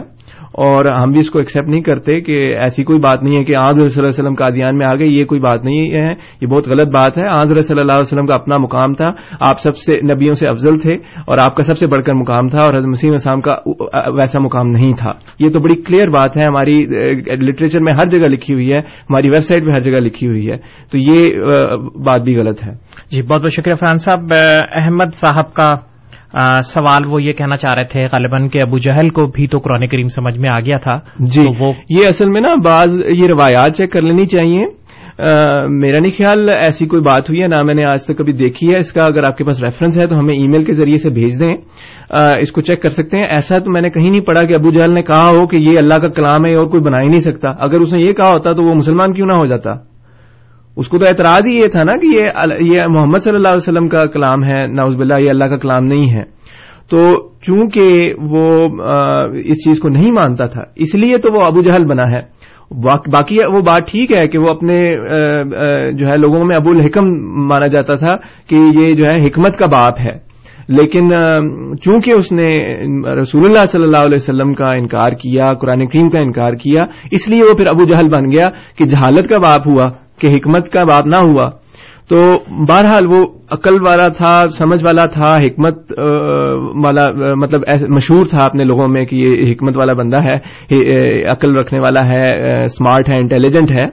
[0.54, 3.56] اور ہم بھی اس کو ایکسپٹ نہیں کرتے کہ ایسی کوئی بات نہیں ہے کہ
[3.56, 6.46] آج صلی اللہ علیہ وسلم قادیان میں آ گئے، یہ کوئی بات نہیں ہے۔ یہ
[6.46, 9.76] بہت غلط بات ہے۔ آج صلی اللہ علیہ وسلم کا اپنا مقام تھا۔ آپ سب
[9.76, 10.94] سے نبیوں سے افضل تھے
[11.26, 13.54] اور آپ کا سب سے بڑھ کر مقام تھا اور حضرت مسیم اسلام کا
[14.14, 16.86] ویسا مقام نہیں تھا۔ یہ تو بڑی کلیئر بات ہے۔ ہماری
[17.26, 20.50] لٹریچر میں ہر جگہ لکھی ہوئی ہے۔ ہماری ویب سائٹ پہ ہر جگہ لکھی ہوئی
[20.50, 20.56] ہے۔
[20.92, 21.30] تو یہ
[22.04, 22.72] بات بھی غلط ہے۔
[23.10, 24.20] جی بہت بہت شکریہ فرحان صاحب۔
[24.72, 25.93] احمد صاحب کا
[26.34, 29.58] آ، سوال وہ یہ کہنا چاہ رہے تھے غالباً کہ ابو جہل کو بھی تو
[29.58, 33.02] قرآن کریم سمجھ میں آ گیا تھا جی تو وہ یہ اصل میں نا بعض
[33.16, 34.84] یہ روایات چیک کر لینی چاہیے۔
[35.18, 38.32] آ، میرا نہیں خیال ایسی کوئی بات ہوئی ہے نہ میں نے آج تک کبھی
[38.32, 40.72] دیکھی ہے۔ اس کا اگر آپ کے پاس ریفرنس ہے تو ہمیں ای میل کے
[40.72, 41.56] ذریعے سے بھیج دیں۔
[42.10, 44.54] آ، اس کو چیک کر سکتے ہیں۔ ایسا تو میں نے کہیں نہیں پڑھا کہ
[44.54, 47.08] ابو جہل نے کہا ہو کہ یہ اللہ کا کلام ہے اور کوئی بنا ہی
[47.08, 49.93] نہیں سکتا۔ اگر اس نے یہ کہا ہوتا تو وہ مسلمان کیوں نہ ہو جاتا؟
[50.76, 52.06] اس کو تو اعتراض ہی یہ تھا نا کہ
[52.62, 55.84] یہ محمد صلی اللہ علیہ وسلم کا کلام ہے ناؤز باللہ، یہ اللہ کا کلام
[55.84, 56.22] نہیں ہے۔
[56.90, 56.98] تو
[57.40, 58.46] چونکہ وہ
[59.44, 62.20] اس چیز کو نہیں مانتا تھا، اس لیے تو وہ ابو جہل بنا ہے۔
[63.12, 64.78] باقی وہ بات ٹھیک ہے کہ وہ اپنے
[65.92, 67.10] جو ہے، لوگوں میں ابو الحکم
[67.48, 68.16] مانا جاتا تھا
[68.48, 70.14] کہ یہ جو ہے حکمت کا باپ ہے۔
[70.68, 71.08] لیکن
[71.84, 72.46] چونکہ اس نے
[73.20, 77.28] رسول اللہ صلی اللہ علیہ وسلم کا انکار کیا، قرآن کریم کا انکار کیا، اس
[77.28, 78.48] لیے وہ پھر ابو جہل بن گیا
[78.78, 79.88] کہ جہالت کا باپ ہوا،
[80.20, 81.50] کہ حکمت کا باپ نہ ہوا۔
[82.08, 82.16] تو
[82.68, 85.92] بہرحال وہ عقل والا تھا، سمجھ والا تھا، حکمت
[86.84, 87.06] والا
[87.42, 87.62] مطلب
[87.96, 90.36] مشہور تھا اپنے لوگوں میں کہ یہ حکمت والا بندہ ہے
[91.32, 93.86] عقل رکھنے والا ہے اسمارٹ ہے انٹیلیجنٹ ہے۔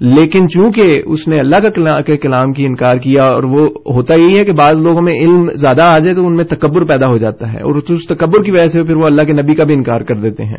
[0.00, 4.44] لیکن چونکہ اس نے اللہ کے کلام کی انکار کیا اور وہ ہوتا یہی ہے
[4.44, 7.52] کہ بعض لوگوں میں علم زیادہ آ جائے تو ان میں تکبر پیدا ہو جاتا
[7.52, 10.00] ہے اور اس تکبر کی وجہ سے پھر وہ اللہ کے نبی کا بھی انکار
[10.00, 10.58] کر دیتے ہیں۔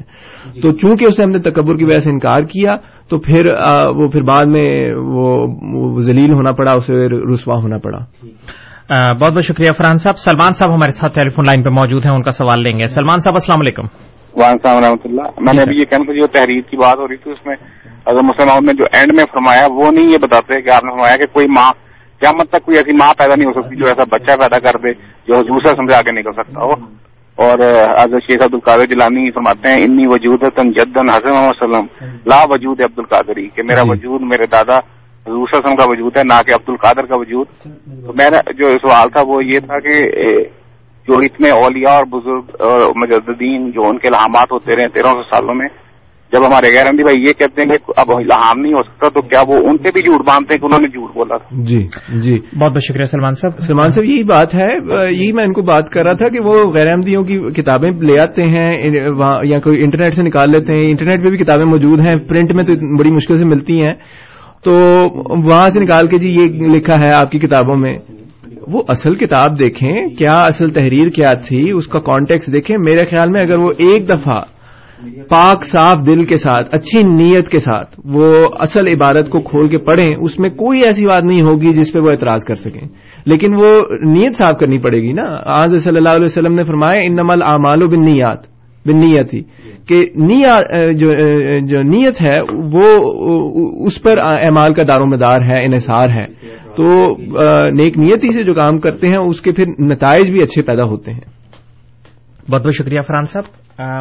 [0.62, 2.71] تو چونکہ اس نے ہم نے تکبر کی وجہ سے انکار کیا
[3.10, 3.45] تو پھر
[3.95, 5.47] وہ پھر بعد میں وہ
[5.99, 6.93] ذلیل ہونا پڑا اسے
[7.34, 7.99] رسوا ہونا پڑا۔
[9.21, 12.15] بہت بہت شکریہ فرحان صاحب۔ سلمان صاحب ہمارے ساتھ ٹیلی فون لائن پہ موجود ہیں
[12.15, 13.84] ان کا سوال لیں گے۔ سلمان صاحب السلام علیکم۔
[14.35, 17.17] وعلیکم السلام رحمۃ اللہ۔ میں نے ابھی یہ کہنا جو تحریر کی بات ہو رہی
[17.17, 17.55] تھی اس میں
[18.05, 21.17] اگر مسلمان نے جو اینڈ میں فرمایا وہ نہیں یہ بتاتے کہ آپ نے فرمایا
[21.17, 21.71] کہ کوئی ماں
[22.19, 24.77] کیا مت تک کوئی ایسی ماں پیدا نہیں ہو سکتی جو ایسا بچہ پیدا کر
[24.77, 24.93] دے
[25.27, 26.71] جو حضور سے سمجھا کے نکل سکتا ہو۔
[27.35, 27.59] اور
[27.99, 30.43] حضرت شیخ عبد القادر جلانی فرماتے ہیں انی وجود
[30.75, 33.47] جدن حضرت محمد وسلم لا وجود عبد القادری.
[33.47, 34.77] کہ میرا وجود میرے دادا
[35.27, 37.47] حضور وسلم کا وجود ہے نہ کہ عبد القادر کا وجود۔
[38.05, 40.11] تو میرا جو سوال تھا وہ یہ تھا کہ
[41.09, 45.21] جو اتنے اولیاء اور بزرگ اور مجدین جو ان کے الحامات ہوتے رہے تیرہ سو
[45.21, 45.67] سالوں میں
[46.31, 49.21] جب ہمارے غیر اندی بھائی یہ کہتے ہیں کہ اب الحام نہیں ہو سکتا تو
[49.21, 51.79] کیا وہ ان سے بھی جھوٹ باندھتے ہیں کہ انہوں نے جھوٹ بولا تھا؟ جی
[52.21, 54.69] جی۔ بہت بہت شکریہ سلمان صاحب۔ سلمان صاحب یہی بات ہے
[55.11, 58.19] یہی میں ان کو بات کر رہا تھا کہ وہ غیر احمدیوں کی کتابیں لے
[58.19, 58.73] آتے ہیں
[59.43, 62.63] یا کوئی انٹرنیٹ سے نکال لیتے ہیں۔ انٹرنیٹ پہ بھی کتابیں موجود ہیں پرنٹ میں
[62.63, 63.93] تو بڑی مشکل سے ملتی ہیں۔
[64.65, 64.71] تو
[65.49, 67.97] وہاں سے نکال کے جی یہ لکھا ہے آپ کی کتابوں میں۔
[68.71, 73.32] وہ اصل کتاب دیکھیں، کیا اصل تحریر کیا تھی، اس کا کانٹیکس دیکھیں۔ میرے خیال
[73.32, 74.39] میں اگر وہ ایک دفعہ
[75.29, 79.77] پاک صاف دل کے ساتھ، اچھی نیت کے ساتھ وہ اصل عبادت کو کھول کے
[79.77, 82.88] پڑھیں، اس میں کوئی ایسی بات نہیں ہوگی جس پہ وہ اعتراض کر سکیں۔
[83.25, 87.01] لیکن وہ نیت صاف کرنی پڑے گی نا۔ آج صلی اللہ علیہ وسلم نے فرمایا
[87.01, 87.84] ان نمل اعمال
[88.85, 89.41] و بن نیات بن نیت ہی
[89.87, 90.05] کہ
[91.63, 92.41] جو نیت ہے
[92.73, 93.05] وہ
[93.85, 96.25] اس پر اعمال کا دار و مدار ہے انحصار ہے۔
[96.75, 97.17] تو
[97.69, 101.11] نیک نیتی سے جو کام کرتے ہیں اس کے پھر نتائج بھی اچھے پیدا ہوتے
[101.11, 101.21] ہیں۔
[102.51, 103.43] بہت بہت شکریہ فرحان صاحب۔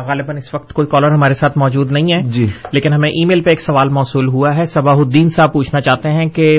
[0.08, 3.42] غالباً اس وقت کوئی کالر ہمارے ساتھ موجود نہیں ہے۔ جی۔ لیکن ہمیں ای میل
[3.42, 6.58] پہ ایک سوال موصول ہوا ہے۔ صباح الدین صاحب پوچھنا چاہتے ہیں کہ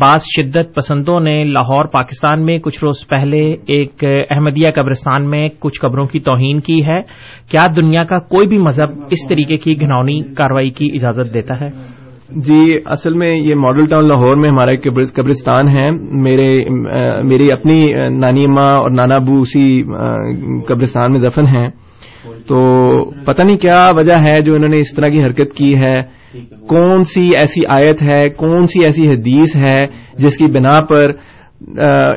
[0.00, 5.80] بعض شدت پسندوں نے لاہور، پاکستان میں کچھ روز پہلے ایک احمدیہ قبرستان میں کچھ
[5.80, 7.02] قبروں کی توہین کی ہے۔
[7.50, 11.68] کیا دنیا کا کوئی بھی مذہب اس طریقے کی گھنونی کاروائی کی اجازت دیتا ہے؟
[12.30, 14.74] جی اصل میں یہ ماڈل ٹاؤن لاہور میں ہمارا
[15.16, 15.86] قبرستان ہے
[16.22, 16.68] میرے
[17.28, 17.80] میری اپنی
[18.18, 19.82] نانی اماں اور نانا ابو اسی
[20.68, 21.68] قبرستان میں دفن ہیں۔
[22.46, 22.56] تو
[23.24, 26.24] پتہ نہیں کیا وجہ ہے جو انہوں نے اس طرح کی حرکت کی ہے۔
[26.68, 29.82] کون سی ایسی آیت ہے، کون سی ایسی حدیث ہے
[30.18, 31.10] جس کی بنا پر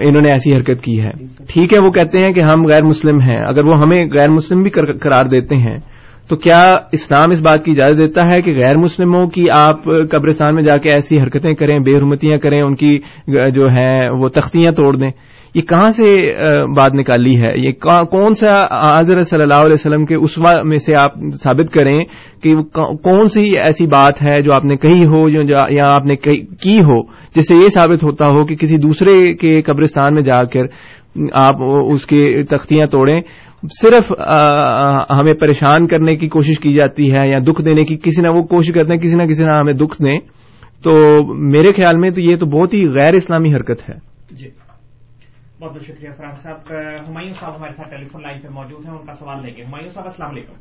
[0.04, 1.12] انہوں نے ایسی حرکت کی ہے۔
[1.50, 4.64] ٹھیک ہے، وہ کہتے ہیں کہ ہم غیر مسلم ہیں۔ اگر وہ ہمیں غیر مسلم
[4.64, 5.80] بھی قرار دیتے ہیں،
[6.30, 10.56] تو کیا اسلام اس بات کی اجازت دیتا ہے کہ غیر مسلموں کی آپ قبرستان
[10.56, 14.72] میں جا کے ایسی حرکتیں کریں، بے حرمتیاں کریں، ان کی، جو ہیں، وہ تختیاں
[14.72, 15.12] توڑ دیں؟
[15.54, 16.32] یہ کہاں سے
[16.76, 17.72] بات نکالی ہے؟ یہ
[18.12, 18.66] کون سا
[19.00, 21.12] حضرت صلی اللہ علیہ وسلم کے اسوا میں سے آپ
[21.44, 22.04] ثابت کریں
[22.44, 22.56] کہ
[23.04, 27.02] کون سی ایسی بات ہے جو آپ نے کہی ہو یا آپ نے کی ہو،
[27.36, 30.62] جس سے یہ ثابت ہوتا ہو کہ کسی دوسرے کے قبرستان میں جا کر
[31.34, 31.56] آپ
[31.94, 33.22] اس کی تختیاں توڑیں؟
[33.82, 34.12] صرف
[35.20, 38.44] ہمیں پریشان کرنے کی کوشش کی جاتی ہے یا دکھ دینے کی، کسی نہ وہ
[38.44, 40.20] کوشش کرتے ہیں، کسی نہ کسی نہ ہمیں دکھ دیں،
[40.84, 43.96] تو میرے خیال میں تو یہ تو بہت ہی غیر اسلامی حرکت ہے۔
[44.32, 44.67] جی۔
[45.62, 46.56] بہت بہت شکریہ فرحان صاحب.
[47.10, 49.64] ہمایوں صاحب ہمارے ساتھ ٹیلی فون لائن پہ موجود ہیں ان کا سوال لیں گے۔
[49.64, 50.54] ہمایوں صاحب السلام علیکم۔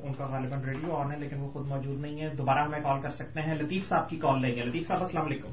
[0.00, 3.00] ان کا غالباً ریڈیو آن ہے لیکن وہ خود موجود نہیں ہے دوبارہ ہمیں کال
[3.00, 5.48] کر سکتے ہیں۔ لطیف صاحب کی کال لیں گے۔ لطیف صاحب السلام علیکم۔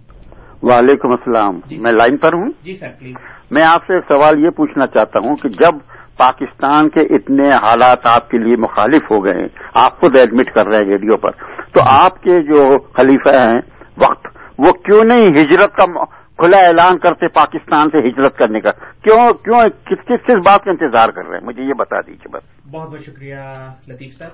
[0.64, 3.16] وعلیکم السلام۔ میں لائن پر ہوں؟ جی سر پلیز۔
[3.52, 8.30] میں آپ سے سوال یہ پوچھنا چاہتا ہوں کہ جب پاکستان کے اتنے حالات آپ
[8.30, 11.32] کے لیے مخالف ہو گئے آپ خود ایڈمٹ کر رہے ہیں ریڈیو پر۔
[11.74, 13.62] تو آپ کے جو خلیفہ ہیں
[13.98, 16.06] وقت وہ کیوں نہیں ہجرت کا
[16.38, 20.72] کھلا اعلان کرتے پاکستان سے ہجرت کرنے کا؟ کیوں کیوں کس کس کس بات کا
[20.72, 23.36] انتظار کر رہے ہیں؟ مجھے یہ بتا دیجیے بس۔ بہت بہت شکریہ
[23.88, 24.32] لطیف صاحب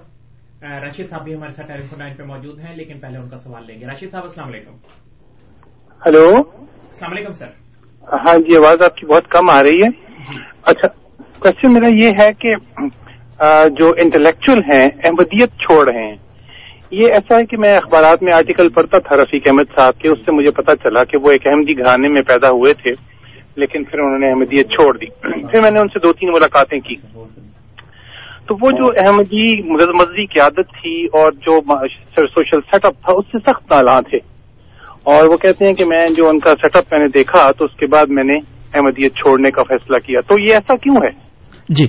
[0.82, 3.38] راشد صاحب بھی ہمارے ساتھ ٹیلی فون لائن پہ موجود ہیں لیکن پہلے ان کا
[3.38, 4.72] سوال لیں گے۔ راشد صاحب السلام علیکم۔
[6.06, 7.48] ہلو۔ السلام علیکم سر۔
[8.14, 9.90] ہاں جی آواز آپ کی بہت کم آ رہی ہے۔
[10.30, 10.88] جی۔ اچھا
[11.40, 12.56] کوشچن میرا یہ ہے کہ
[13.70, 16.16] جو انٹلیکچل ہیں، احمدیت چھوڑ رہے ہیں۔
[16.92, 20.20] یہ ایسا ہے کہ میں اخبارات میں آرٹیکل پڑھتا تھا رفیق احمد صاحب کے، اس
[20.26, 22.92] سے مجھے پتا چلا کہ وہ ایک احمدی گھرانے میں پیدا ہوئے تھے،
[23.56, 25.06] لیکن پھر انہوں نے احمدیت چھوڑ دی۔
[25.52, 26.96] پھر میں نے ان سے دو تین ملاقاتیں کی۔
[28.48, 31.62] تو وہ جو احمدی مذہبی قیادت تھی اور جو
[32.28, 34.18] سوشل سیٹ اپ تھا، اس سے سخت نالاں تھے۔
[35.04, 37.66] اور وہ کہتے ہیں کہ میں جو ان کا سیٹ اپ میں نے دیکھا، تو
[37.66, 38.36] اس کے بعد میں نے
[38.74, 41.27] احمدیت چھوڑنے کا فیصلہ کیا۔ تو یہ ایسا کیوں ہے؟
[41.70, 41.86] جی۔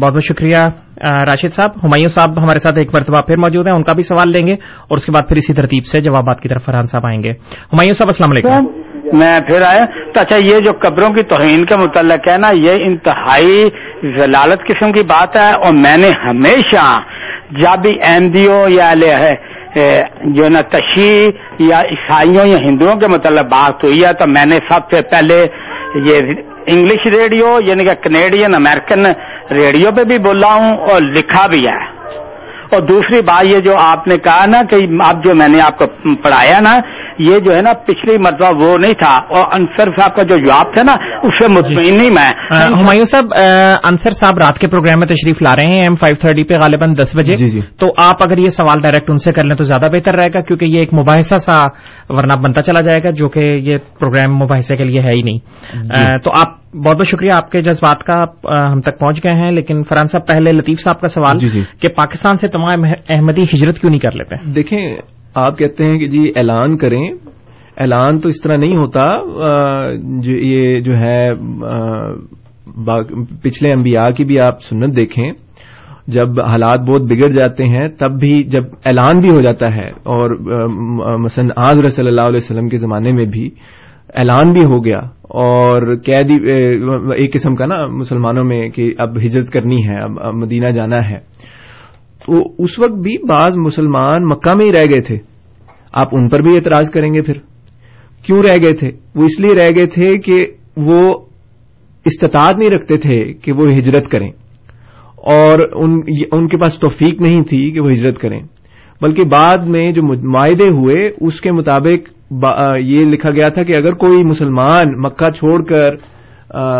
[0.00, 0.56] بہت بہت شکریہ
[1.02, 4.32] راشد صاحب۔ ہمایوں صاحب ہمارے ساتھ ایک مرتبہ پھر موجود ہیں، ان کا بھی سوال
[4.32, 7.06] لیں گے اور اس کے بعد پھر اسی ترتیب سے جوابات کی طرف فرحان صاحب
[7.06, 7.30] آئیں گے۔
[7.72, 8.80] ہمایوں صاحب، السلام علیکم۔
[9.16, 12.72] میں پھر آیا۔ تو اچھا یہ جو قبروں کی توہین کے متعلق ہے نا، یہ
[12.80, 13.64] انتہائی
[14.02, 16.98] ضلالت قسم کی بات ہے اور میں نے ہمیشہ
[17.50, 18.94] جب بھی این ڈی او یا
[20.24, 24.56] جو نا تشیح یا عیسائیوں یا ہندوؤں کے متعلق بات ہوئی ہے، تو میں نے
[24.56, 25.42] سب سے پہلے
[26.04, 26.20] یہ
[26.66, 29.06] انگلش ریڈیو یعنی کہ کینیڈین امریکن
[29.52, 31.78] ریڈیو پہ بھی بولا ہوں اور لکھا بھی ہے
[32.70, 34.76] اور دوسری بات یہ جو آپ نے کہا نا کہ
[35.06, 35.86] اب جو میں نے آپ کو
[36.22, 36.74] پڑھایا نا
[37.18, 40.74] یہ جو ہے نا پچھلی مرتبہ وہ نہیں تھا اور انصر صاحب کا جو جواب
[40.74, 43.24] تھا نا اس سے مطمئن نہیں میں۔ ہمایوں صاحب
[43.84, 46.94] انصر صاحب رات کے پروگرام میں تشریف لا رہے ہیں ایم فائیو تھرٹی پہ غالباً
[47.02, 49.64] دس بجے۔ جی جی۔ تو آپ اگر یہ سوال ڈائریکٹ ان سے کر لیں تو
[49.64, 51.64] زیادہ بہتر رہے گا کیونکہ یہ ایک مباحثہ سا
[52.08, 55.38] ورنہ بنتا چلا جائے گا جو کہ یہ پروگرام مباحثے کے لیے ہے ہی نہیں۔
[56.18, 58.24] تو آپ بہت بہت شکریہ آپ کے جذبات کا
[58.72, 61.60] ہم تک پہنچ گئے ہیں۔ لیکن فرحان صاحب پہلے لطیف صاحب کا سوال جی جی۔
[61.80, 64.96] کہ پاکستان سے تمام احمدی ہجرت کیوں نہیں کر لیتے؟ دیکھیں
[65.36, 67.04] آپ کہتے ہیں کہ جی اعلان کریں،
[67.78, 69.02] اعلان تو اس طرح نہیں ہوتا
[70.24, 71.20] جو یہ جو ہے
[73.42, 75.30] پچھلے انبیاء کی بھی آپ سنت دیکھیں،
[76.14, 80.36] جب حالات بہت بگڑ جاتے ہیں، تب بھی جب اعلان بھی ہو جاتا ہے، اور
[81.20, 83.48] مثلا آج صلی اللہ علیہ وسلم کے زمانے میں بھی
[84.14, 85.00] اعلان بھی ہو گیا،
[85.36, 86.36] اور قیدی
[87.16, 91.18] ایک قسم کا نا مسلمانوں میں کہ اب ہجرت کرنی ہے اب مدینہ جانا ہے۔
[92.24, 95.18] تو اس وقت بھی بعض مسلمان مکہ میں ہی رہ گئے تھے۔
[95.92, 97.34] آپ ان پر بھی اعتراض کریں گے پھر۔
[98.22, 101.14] کیوں رہ گئے تھے؟ وہ اس لیے رہ گئے تھے کہ وہ
[102.04, 104.28] استطاعت نہیں رکھتے تھے کہ وہ ہجرت کریں۔
[105.16, 105.58] اور
[106.32, 108.40] ان کے پاس توفیق نہیں تھی کہ وہ ہجرت کریں۔
[109.00, 112.32] بلکہ بعد میں جو معاہدے ہوئے، اس کے مطابق
[112.80, 115.88] یہ لکھا گیا تھا کہ اگر کوئی مسلمان مکہ چھوڑ کر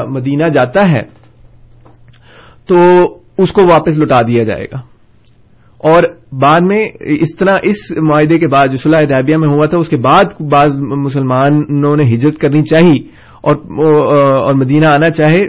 [0.07, 1.03] مدینہ جاتا ہے،
[2.67, 2.79] تو
[3.39, 4.96] اس کو واپس لٹا دیا جائے گا۔
[5.79, 9.79] اور بعد میں اس طرح اس معاہدے کے بعد جو صلاح ادابیہ میں ہوا تھا،
[9.79, 12.99] اس کے بعد بعض مسلمانوں نے ہجرت کرنی چاہی
[13.43, 13.57] اور
[14.37, 15.41] اور مدینہ آنا چاہے،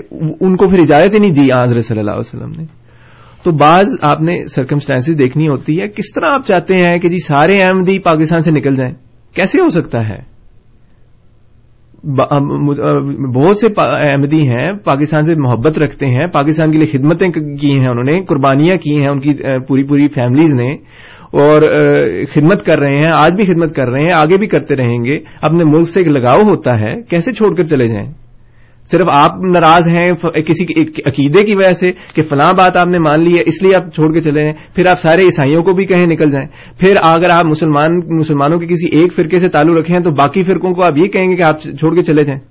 [0.41, 2.65] ان کو پھر اجازت ہی نہیں دی آزر صلی اللہ علیہ وسلم نے۔
[3.43, 7.17] تو بعض آپ نے سرکمسٹانس دیکھنی ہوتی ہے، کس طرح آپ چاہتے ہیں کہ جی
[7.19, 8.93] سارے احمدی پاکستان سے نکل جائیں؟
[9.35, 10.36] کیسے ہو سکتا ہے؟
[12.03, 17.87] بہت سے احمدی ہیں، پاکستان سے محبت رکھتے ہیں، پاکستان کے لیے خدمتیں کی ہیں
[17.87, 19.33] انہوں نے، قربانیاں کی ہیں ان کی
[19.67, 20.69] پوری پوری فیملیز نے،
[21.33, 21.61] اور
[22.33, 25.17] خدمت کر رہے ہیں، آج بھی خدمت کر رہے ہیں، آگے بھی کرتے رہیں گے۔
[25.41, 28.07] اپنے ملک سے ایک لگاؤ ہوتا ہے، کیسے چھوڑ کر چلے جائیں؟
[28.91, 30.11] صرف آپ ناراض ہیں
[30.47, 33.75] کسی عقیدے کی وجہ سے کہ فلاں بات آپ نے مان لی ہے، اس لیے
[33.75, 36.95] آپ چھوڑ کے چلے ہیں، پھر آپ سارے عیسائیوں کو بھی کہیں نکل جائیں۔ پھر
[37.01, 40.83] اگر آپ مسلمان مسلمانوں کے کسی ایک فرقے سے تعلق رکھیں تو باقی فرقوں کو
[40.83, 42.41] آپ یہ کہیں گے کہ آپ چھوڑ کے چلے جائیں۔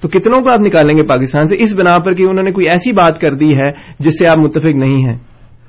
[0.00, 2.68] تو کتنوں کو آپ نکالیں گے پاکستان سے؟ اس بنا پر کہ انہوں نے کوئی
[2.68, 5.18] ایسی بات کر دی ہے جس سے آپ متفق نہیں ہیں۔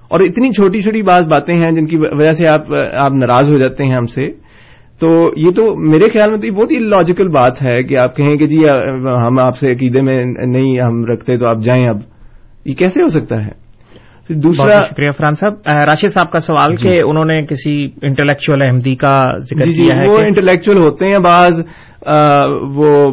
[0.08, 3.86] اور اتنی چھوٹی چھوٹی بعض باتیں ہیں جن کی وجہ سے آپ ناراض ہو جاتے
[3.86, 4.48] ہیں ہم سے۔
[4.99, 8.15] تو یہ تو میرے خیال میں تو یہ بہت ہی لاجیکل بات ہے کہ آپ
[8.15, 8.69] کہیں کہ جی
[9.27, 11.97] ہم آپ سے عقیدے میں نہیں ہم رکھتے تو آپ جائیں اب۔
[12.65, 13.69] یہ کیسے ہو سکتا ہے؟
[14.29, 18.95] دوسرا شکریہ فرحان صاحب۔ راشد صاحب کا سوال جی۔ کہ انہوں نے کسی انٹلیکچل احمدی
[18.95, 21.65] کا ذکر جی کیا ہے وہ انٹلیکچل ہوتے ہیں بعض۔
[22.75, 23.12] وہ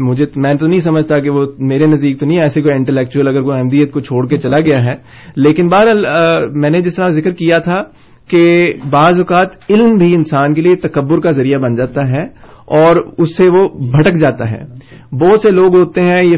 [0.00, 3.42] مجھے میں تو نہیں سمجھتا کہ وہ میرے نزدیک تو نہیں ایسے کوئی انٹلیکچل اگر
[3.42, 4.94] کوئی احمدیت کو چھوڑ کے چلا گیا ہے۔
[5.36, 6.04] لیکن بہرحال
[6.50, 7.82] میں نے جس طرح ذکر کیا تھا
[8.30, 12.22] کہ بعض اوقات علم بھی انسان کے لیے تکبر کا ذریعہ بن جاتا ہے
[12.74, 14.62] اور اس سے وہ بھٹک جاتا ہے۔
[15.12, 16.36] بہت سے لوگ ہوتے ہیں، یہ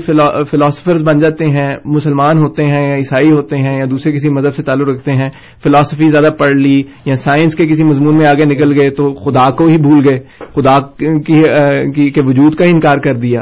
[0.50, 4.54] فلاسفرز بن جاتے ہیں، مسلمان ہوتے ہیں یا عیسائی ہوتے ہیں یا دوسرے کسی مذہب
[4.54, 5.28] سے تعلق رکھتے ہیں
[5.62, 9.50] فلاسفی زیادہ پڑھ لی یا سائنس کے کسی مضمون میں آگے نکل گئے تو خدا
[9.50, 10.18] کو ہی بھول گئے،
[10.54, 10.78] خدا
[11.90, 13.40] کی کے وجود کا ہی انکار کر دیا۔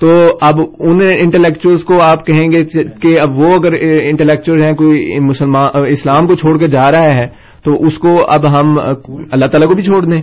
[0.00, 0.08] تو
[0.40, 2.60] اب ان انٹلیکچوئلس کو آپ کہیں گے
[3.02, 7.26] کہ اب وہ اگر انٹلیکچوئل ہیں، کوئی مسلمان، اسلام کو چھوڑ کے جا رہا ہے
[7.64, 10.20] تو اس کو اب ہم اللہ تعالیٰ کو بھی چھوڑ دیں۔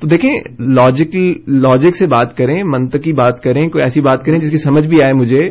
[0.00, 1.14] تو دیکھیں لاجک
[1.64, 5.02] لاجک سے بات کریں، منطقی بات کریں، کوئی ایسی بات کریں جس کی سمجھ بھی
[5.02, 5.48] آئے مجھے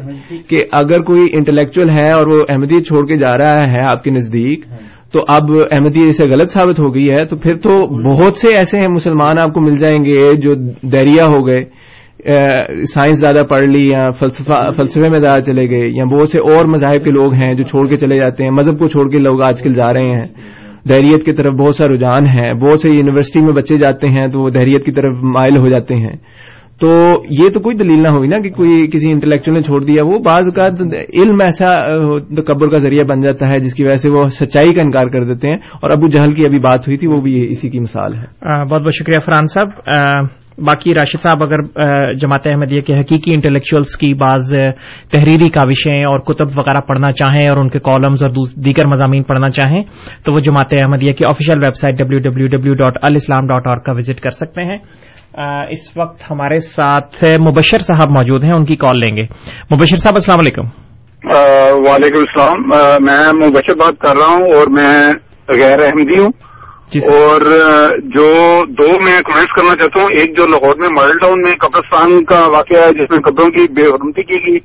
[0.49, 4.09] کہ اگر کوئی انٹلیکچل ہے اور وہ احمدیت چھوڑ کے جا رہا ہے آپ کے
[4.09, 4.65] نزدیک،
[5.13, 8.77] تو اب احمدیت اسے غلط ثابت ہو گئی ہے، تو پھر تو بہت سے ایسے
[8.77, 10.55] ہیں مسلمان آپ کو مل جائیں گے جو
[10.91, 11.63] دریا ہو گئے
[12.93, 17.03] سائنس زیادہ پڑھ لی یا فلسفے میں زیادہ چلے گئے، یا بہت سے اور مذاہب
[17.03, 19.61] کے لوگ ہیں جو چھوڑ کے چلے جاتے ہیں، مذہب کو چھوڑ کے لوگ آج
[19.61, 20.27] کل جا رہے ہیں۔
[20.89, 24.41] دہریت کی طرف بہت سا رجحان ہے، بہت سے یونیورسٹی میں بچے جاتے ہیں تو
[24.41, 26.15] وہ دہریت کی طرف مائل ہو جاتے ہیں۔
[26.81, 26.87] تو
[27.29, 30.17] یہ تو کوئی دلیل نہ ہوئی نا کہ کوئی کسی انٹلیکچوئل نے چھوڑ دیا۔ وہ
[30.17, 30.81] بعض اوقات
[31.13, 34.81] علم ایسا تکبر کا ذریعہ بن جاتا ہے جس کی وجہ سے وہ سچائی کا
[34.81, 37.69] انکار کر دیتے ہیں۔ اور ابو جہل کی ابھی بات ہوئی تھی، وہ بھی اسی
[37.69, 38.25] کی مثال ہے۔
[38.63, 39.67] بہت بہت شکریہ فرحان صاحب۔
[40.57, 41.61] باقی راشد صاحب، اگر
[42.13, 44.53] جماعت احمدیہ کے حقیقی انٹلیکچوئلس کی بعض
[45.11, 49.49] تحریری کاوشیں اور کتب وغیرہ پڑھنا چاہیں اور ان کے کالمز اور دیگر مضامین پڑھنا
[49.49, 49.83] چاہیں،
[50.25, 53.91] تو وہ جماعت احمدیہ کی official website W W W dot alislam dot org کا
[53.91, 54.79] وزٹ کر سکتے ہیں۔
[55.69, 59.21] اس وقت ہمارے ساتھ مبشر صاحب موجود ہیں، ان کی کال لیں گے۔
[59.71, 60.65] مبشر صاحب، السلام علیکم۔
[61.89, 62.69] وعلیکم السلام۔
[63.05, 64.99] میں مبشر بات کر رہا ہوں اور میں
[65.49, 66.52] غیر احمدی ہوں۔
[67.05, 67.41] اور
[67.97, 72.23] جو دو میں کمنٹس کرنا چاہتا ہوں ایک جو لاہور میں ماڈل ٹاؤن میں قبرستان
[72.23, 74.59] کا واقعہ ہے جس میں قبروں کی بے حرمتی کی گئی۔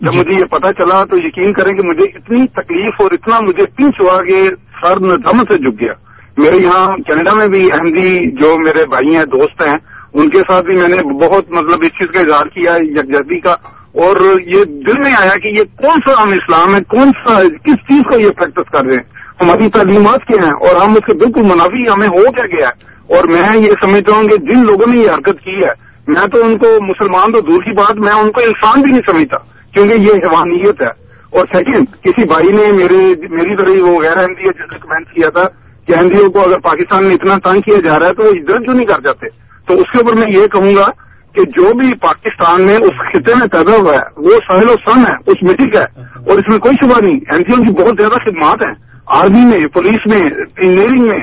[0.00, 3.66] جب مجھے یہ پتا چلا تو یقین کریں کہ مجھے اتنی تکلیف اور اتنا مجھے
[3.66, 4.38] پنچ ہوا کہ
[4.80, 5.92] سر دم سے جھک گیا۔
[6.36, 9.76] میرے یہاں کینیڈا میں بھی احمدی جو میرے بھائی ہیں دوست ہیں
[10.14, 13.52] ان کے ساتھ بھی میں نے بہت مطلب اس چیز کا اظہار کیا یکجہتی کا۔
[13.94, 17.88] اور یہ دل میں آیا کہ یہ کون سا ہم اسلام ہے کون سا کس
[17.88, 21.14] چیز کو یہ پریکٹس کر رہے ہیں؟ ہماری تعلیمات کیا ہیں اور ہم اس کے
[21.14, 24.92] بالکل منافی ہمیں ہو کیا گیا ہے۔ اور میں یہ سمجھتا ہوں کہ جن لوگوں
[24.92, 28.12] نے یہ حرکت کی ہے، میں تو ان کو مسلمان تو دور کی بات، میں
[28.12, 29.36] ان کو انسان بھی نہیں سمجھتا
[29.72, 34.42] کیونکہ یہ حیوانیت ہے۔ اور سیکنڈ کسی بھائی نے میرے، میری طرح وہ غیر احمدی
[34.42, 35.42] جس نے کمنٹ کیا تھا
[35.86, 38.58] کہ احمدیوں کو اگر پاکستان میں اتنا تنگ کیا جا رہا ہے تو وہ ادھر
[38.58, 39.26] کیوں نہیں کر جاتے؟
[39.66, 40.90] تو اس کے اوپر میں یہ کہوں گا
[41.34, 45.06] کہ جو بھی پاکستان میں اس خطے میں پیدا ہوا ہے، وہ سہل و سن
[45.06, 48.30] ہے، اس مٹی کا ہے اور اس میں کوئی شبہ نہیں۔ احمدیوں کی بہت زیادہ
[48.30, 51.18] خدمات ہیں۔ آرمی میں، پولیس میں، انجینئرنگ میں۔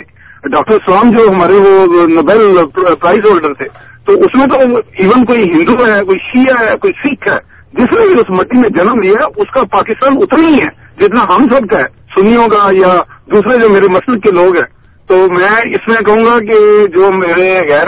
[0.52, 2.58] ڈاکٹر سلام جو ہمارے وہ نوبیل
[3.02, 3.66] پرائز ہولڈر تھے،
[4.06, 7.38] تو اس میں تو ایون کوئی ہندو ہے، کوئی شیعہ ہے، کوئی سکھ ہے،
[7.74, 10.68] جس نے بھی اس مٹی میں جنم لیا، اس کا پاکستان اتنا ہی ہے
[10.98, 11.86] جتنا ہم سب کا ہے،
[12.16, 12.94] سنیوں کا یا
[13.32, 14.79] دوسرے جو میرے مسلک کے لوگ ہیں۔
[15.10, 17.88] تو میں اس میں کہوں گا کہ جو میرے غیر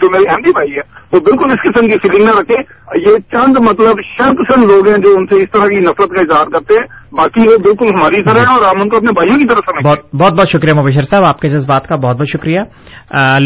[0.00, 2.54] جو میرے احمدی بھائی ہے وہ بالکل اس قسم کی فکر نہ رکھے
[3.00, 6.20] یہ چند مطلب شرط پسند لوگ ہیں جو ان سے اس طرح کی نفرت کا
[6.20, 9.36] اظہار کرتے ہیں۔ باقی وہ بالکل ہماری طرح ہیں اور ہم ان کو اپنے بھائیوں
[9.36, 12.28] کی طرف سمجھتے بہت بہت بہت شکریہ مبشر صاحب آپ کے جذبات کا بہت بہت
[12.28, 12.60] شکریہ۔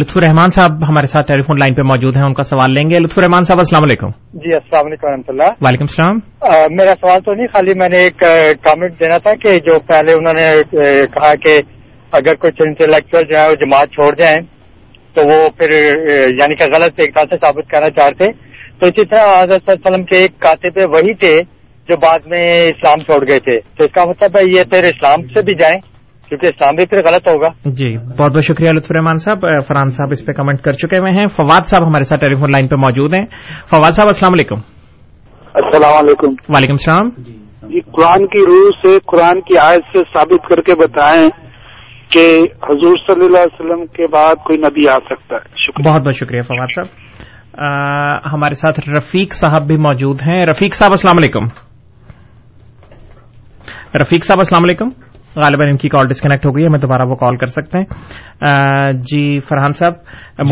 [0.01, 2.91] لطف الرحمان صاحب ہمارے ساتھ ٹیلی فون لائن پہ موجود ہیں ان کا سوال لیں
[2.91, 6.17] گے۔ لطف الرحمان صاحب السلام علیکم۔ جی السلام علیکم و اللہ۔ وعلیکم السلام۔
[6.75, 8.19] میرا سوال تو نہیں خالی میں نے ایک
[8.63, 10.51] کامنٹ دینا تھا کہ جو پہلے انہوں نے
[11.15, 11.57] کہا کہ
[12.13, 14.41] اگر کچھ انٹلیکچل جو ہے وہ جماعت چھوڑ جائیں
[15.15, 15.71] تو وہ پھر
[16.39, 18.33] یعنی کہ غلط ایک طرح سے ثابت کرنا چاہتے۔
[18.79, 21.43] تو اسی طرح حضرت وسلم کے ایک کاتب وہی تھے
[21.89, 25.23] جو بعد میں اسلام چھوڑ گئے تھے۔ تو اس کا مطلب ہے یہ پھر اسلام
[25.23, 25.81] سے بھی جائیں
[26.29, 30.09] کیونکہ اسلام بھی پھر غلط ہوگا۔ جی بہت بہت شکریہ لطف رحمان صاحب۔ فرحان صاحب
[30.11, 32.75] اس پہ کمنٹ کر چکے ہوئے ہیں۔ فواد صاحب ہمارے ساتھ ٹیلی فون لائن پہ
[32.75, 33.27] موجود ہیں۔
[33.71, 34.57] فواد صاحب السلام علیکم۔
[35.55, 40.61] السلام علیکم۔ وعلیکم السلام۔ جی قرآن کی روح سے قرآن کی آیت سے ثابت کر
[40.61, 41.29] کے بتائیں
[42.09, 46.03] کہ حضور صلی اللہ علیہ وسلم کے بعد کوئی نبی آ سکتا ہے۔ شکریہ۔ بہت
[46.03, 46.87] بہت شکریہ فواد صاحب۔
[48.35, 51.45] ہمارے ساتھ رفیق صاحب بھی موجود ہیں۔ رفیق صاحب، السلام علیکم۔
[53.95, 55.06] رفیق صاحب، السلام علیکم۔
[55.37, 57.85] غالباً ان کی کال ڈسکنیکٹ ہو گئی ہے ہمیں دوبارہ وہ کال کر سکتے ہیں۔
[58.93, 59.93] جی فرحان صاحب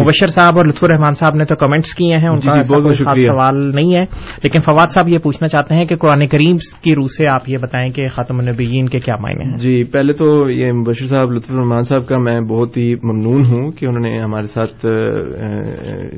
[0.00, 3.24] مبشر صاحب اور لطف الرحمان صاحب نے تو کمنٹس کیے ہیں ان جی کا جی
[3.24, 4.04] سوال نہیں ہے۔
[4.42, 7.56] لیکن فواد صاحب یہ پوچھنا چاہتے ہیں کہ قرآن کریم کی روح سے آپ یہ
[7.62, 11.50] بتائیں کہ خاتم النبیین کے کیا معنی ہیں۔ جی پہلے تو یہ مبشر صاحب لطف
[11.50, 14.86] الرحمان صاحب کا میں بہت ہی ممنون ہوں کہ انہوں نے ہمارے ساتھ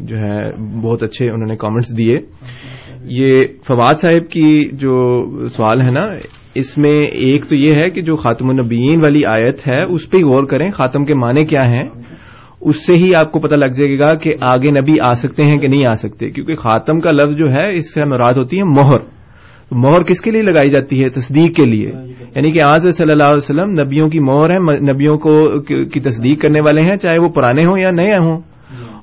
[0.09, 0.51] جو ہے
[0.83, 2.19] بہت اچھے انہوں نے کامنٹس دیے۔
[3.05, 4.95] یہ فواد صاحب کی جو
[5.47, 6.05] سوال ہے نا
[6.57, 10.17] اس میں ایک تو یہ ہے کہ جو خاتم النبیین والی آیت ہے، اس پہ
[10.17, 11.89] غور کریں خاتم کے معنی کیا ہیں۔
[12.61, 15.57] اس سے ہی آپ کو پتہ لگ جائے گا کہ آگے نبی آ سکتے ہیں
[15.57, 18.63] کہ نہیں آ سکتے، کیونکہ خاتم کا لفظ جو ہے، اس سے مراد ہوتی ہے
[18.63, 18.99] مہر۔
[19.71, 21.89] تو مہر کس کے لیے لگائی جاتی ہے؟ تصدیق کے لیے۔
[22.37, 26.43] یعنی کہ آج صلی اللہ علیہ وسلم نبیوں کی مہر ہے، نبیوں کو کی تصدیق
[26.43, 28.56] کرنے والے ہیں، چاہے وہ پرانے ہوں یا نئے ہوں۔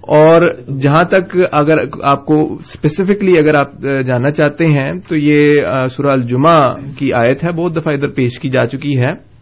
[0.08, 0.42] اور
[0.80, 3.72] جہاں تک اگر آپ کو اسپیسیفکلی اگر آپ
[4.06, 5.54] جاننا چاہتے ہیں، تو یہ
[5.90, 9.34] سورہ الجمہ کی آیت ہے، بہت دفعہ ادھر پیش کی جا چکی ہے۔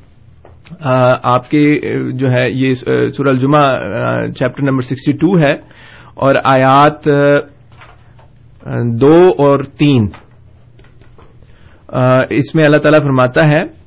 [1.24, 1.80] آپ کے
[2.12, 2.70] جو ہے، یہ
[3.08, 3.72] سورہ الجمہ
[4.26, 5.82] چیپٹر نمبر سکسٹی ٹو ہے۔
[6.14, 7.06] اور آیات
[9.02, 10.08] دو اور تین۔
[12.30, 13.81] اس میں اللہ تعالیٰ فرماتا ہے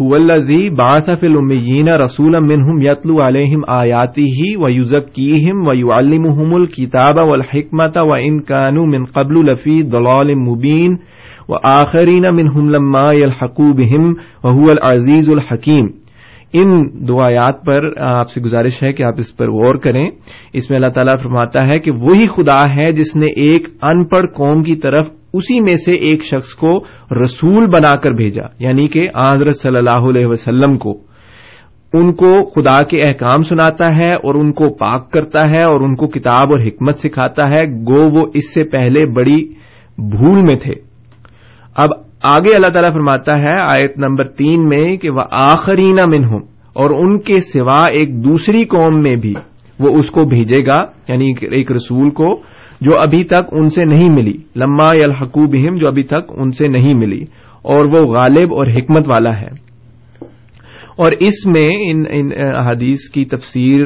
[0.00, 7.28] الزی باصف المیین رسول منہم یتلو علیہم آیاتی ہی و یوزکیم و یو المحم الکتاب
[7.28, 10.96] و الحکمت و ان کانو من قبل لفی دلال مبین
[11.48, 14.04] و آخرین منہم لما الحقو بہم
[14.44, 15.86] وهو العزیز الحکیم۔
[16.52, 20.10] ان دو آیات پر آپ سے گزارش ہے کہ آپ اس پر غور کریں۔
[20.52, 24.26] اس میں اللہ تعالیٰ فرماتا ہے کہ وہی خدا ہے جس نے ایک ان پڑھ
[24.36, 26.78] قوم کی طرف اسی میں سے ایک شخص کو
[27.22, 29.00] رسول بنا کر بھیجا یعنی کہ
[29.32, 31.12] حضرت صلی اللہ علیہ وسلم کو۔
[31.92, 35.96] ان کو خدا کے احکام سناتا ہے اور ان کو پاک کرتا ہے اور ان
[35.96, 39.48] کو کتاب اور حکمت سکھاتا ہے۔ گو وہ اس سے پہلے بڑی
[39.98, 40.72] بھول میں تھے۔
[41.76, 41.88] اب
[42.22, 46.40] آگے اللہ تعالیٰ فرماتا ہے آیت نمبر تین میں کہ وہ آخری نہ من ہوں
[46.72, 49.34] اور ان کے سوا ایک دوسری قوم میں بھی
[49.78, 54.08] وہ اس کو بھیجے گا یعنی ایک رسول کو۔ جو ابھی تک ان سے نہیں
[54.10, 57.24] ملی، لما الحقو بہم، جو ابھی تک ان سے نہیں ملی،
[57.62, 59.60] اور وہ غالب اور حکمت والا ہے۔
[60.96, 62.26] اور اس میں ان ان
[62.56, 63.84] احادیث کی تفسیر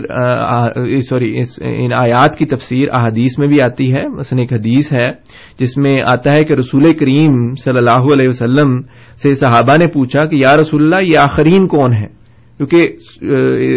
[1.01, 5.11] سوری ان آیات کی تفسیر احادیث میں بھی آتی ہے۔ مثلا ایک حدیث ہے،
[5.59, 8.81] جس میں آتا ہے کہ رسول کریم صلی اللہ علیہ وسلم
[9.23, 12.09] سے صحابہ نے پوچھا کہ یا رسول اللہ، یہ آخرین کون ہے
[12.57, 12.89] کیونکہ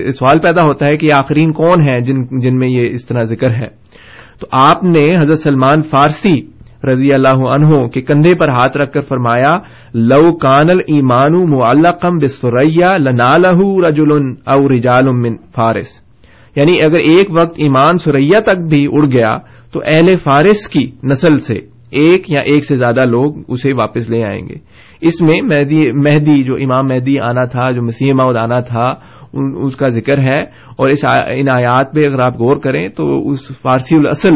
[0.10, 3.24] سوال پیدا ہوتا ہے کہ یہ آخرین کون ہیں جن جن میں یہ اس طرح
[3.24, 3.79] ذکر ہے۔
[4.40, 6.60] تو آپ نے حضرت سلمان فارسی
[6.92, 9.58] رضی اللہ عنہ کے کندھے پر ہاتھ رکھ کر فرمایا،
[9.94, 14.12] لو کان المان معلقم بسریا لنالہ رجل
[14.46, 15.88] او رجال من فارس۔
[16.56, 19.38] یعنی اگر ایک وقت ایمان سریا تک بھی اڑ گیا،
[19.72, 24.24] تو اہل فارس کی نسل سے۔ ایک یا ایک سے زیادہ لوگ اسے واپس لے
[24.24, 24.56] آئیں گے۔
[25.02, 25.40] اس میں
[25.94, 28.94] مہدی جو امام مہدی آنا تھا، جو مسیح ماؤد آنا تھا
[29.64, 30.42] اس کا ذکر ہے۔
[30.78, 34.34] اور اس ان آیات پہ اگر آپ غور کریں تو اس فارسی الاصل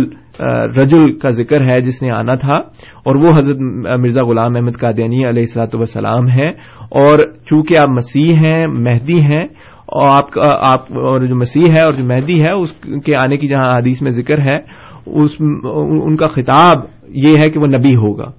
[0.79, 2.55] رجل کا ذکر ہے جس نے آنا تھا۔
[3.03, 3.57] اور وہ حضرت
[3.99, 6.51] مرزا غلام احمد قادیانی علیہ السلاۃ وسلام ہیں۔
[6.81, 9.43] اور چونکہ آپ مسیح ہیں، مہدی ہیں،
[9.85, 10.25] اور آپ
[10.61, 12.75] آپ، اور جو مسیح ہے اور جو مہدی ہے، اس
[13.05, 14.57] کے آنے کی جہاں حدیث میں ذکر ہے،
[15.05, 15.35] اس،
[15.73, 18.31] ان کا خطاب یہ ہے کہ وہ نبی ہوگا۔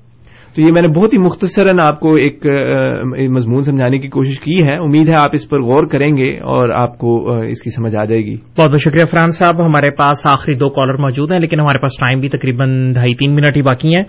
[0.54, 2.46] تو یہ میں نے بہت ہی مختصراً آپ کو ایک
[3.30, 6.68] مضمون سمجھانے کی کوشش کی ہے۔ امید ہے آپ اس پر غور کریں گے اور
[6.68, 10.26] آپ کو اس کی سمجھ آ جائے گی۔ بہت بہت شکریہ فرحان صاحب۔ ہمارے پاس
[10.26, 13.62] آخری دو کالر موجود ہیں لیکن ہمارے پاس ٹائم بھی تقریباً ڈھائی تین منٹ ہی
[13.62, 14.04] باقی ہیں۔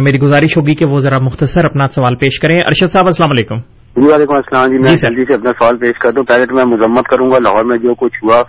[0.00, 3.56] میری گزارش ہوگی کہ وہ ذرا مختصر اپنا سوال پیش کریں۔ ارشد صاحب السلام علیکم۔
[3.96, 6.64] جی وعلیکم السلام جی میں جلدی سے اپنا سوال پیش کر دوں۔ پہلے تو میں
[6.64, 8.40] مذمت کروں گا لاہور میں جو کچھ ہوا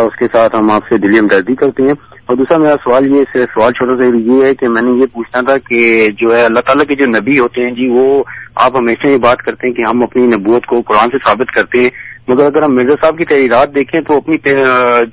[0.00, 3.24] اس کے ساتھ ہم آپ سے دلی ہمدردی کرتے ہیں۔ اور دوسرا میرا سوال یہ
[3.34, 6.60] سوال چھوٹا سا یہ ہے کہ میں نے یہ پوچھنا تھا کہ جو ہے اللہ
[6.60, 8.24] تعالیٰ کے جو نبی ہوتے ہیں جی وہ
[8.56, 11.78] آپ ہمیشہ یہ بات کرتے ہیں کہ ہم اپنی نبوت کو قرآن سے ثابت کرتے
[11.78, 11.90] ہیں۔
[12.28, 14.36] مگر اگر ہم مرزا صاحب کی تحریرات دیکھیں تو اپنی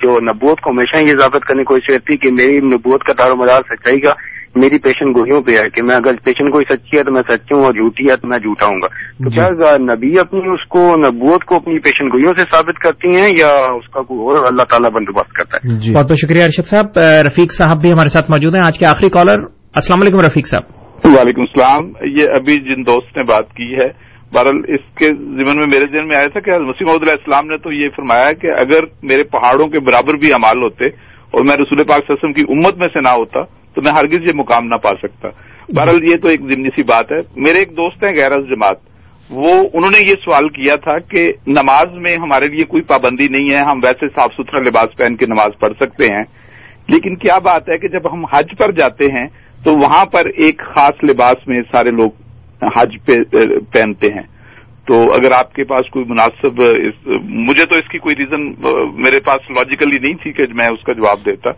[0.04, 3.24] جو نبوت کو ہمیشہ یہ ثابت کرنے کی کوشش کرتی ہے کہ میری نبوت کا
[3.24, 4.14] دار و مدار سچائی کا
[4.56, 7.56] میری پیشن گوئیوں پہ ہے کہ میں اگر پیشن گوئی سچی ہے تو میں سچی
[7.56, 10.80] ہوں اور جھوٹی ہے تو میں جھوٹا ہوں گا۔ تو کیا نبی اپنی اس کو
[10.80, 14.64] نبوت کو اپنی پیشن گوئیوں سے ثابت کرتی ہیں یا اس کا کوئی اور اللہ
[14.64, 16.86] تعالیٰ بندوبست کرتا ہے؟ جی۔ بہت بہت شکریہ ارشد صاحب۔
[17.26, 19.40] رفیق صاحب بھی ہمارے ساتھ موجود ہیں۔ آج کے آخری کالر۔
[19.76, 20.64] السلام علیکم رفیق صاحب۔
[21.04, 25.68] وعلیکم السلام۔ یہ ابھی جن دوست نے بات کی ہے بہرحال اس کے ذمن میں
[25.68, 28.80] میرے ذہن میں آیا تھا کہ مسیم علیہ السلام نے تو یہ فرمایا کہ اگر
[29.04, 30.86] میرے پہاڑوں کے برابر بھی امال ہوتے
[31.32, 34.34] اور میں رسول پاک وسلم کی امت میں سے نہ ہوتا تو میں ہرگز یہ
[34.36, 35.28] مقام نہ پا سکتا۔
[35.76, 38.78] بہرحال یہ تو ایک ضمنی سی بات ہے۔ میرے ایک دوست ہیں غیر جماعت۔
[39.30, 43.52] وہ، انہوں نے یہ سوال کیا تھا کہ نماز میں ہمارے لیے کوئی پابندی نہیں
[43.52, 46.24] ہے، ہم ویسے صاف ستھرا لباس پہن کے نماز پڑھ سکتے ہیں۔
[46.88, 49.28] لیکن کیا بات ہے کہ جب ہم حج پر جاتے ہیں
[49.64, 52.10] تو وہاں پر ایک خاص لباس میں سارے لوگ
[52.62, 53.36] حج پہ
[53.74, 54.42] پہنتے ہیں۔
[54.88, 56.62] تو اگر آپ کے پاس کوئی مناسب
[57.24, 58.50] مجھے تو اس کی کوئی ریزن
[58.94, 61.50] میرے پاس لاجیکلی نہیں تھی کہ میں اس کا جواب دیتا۔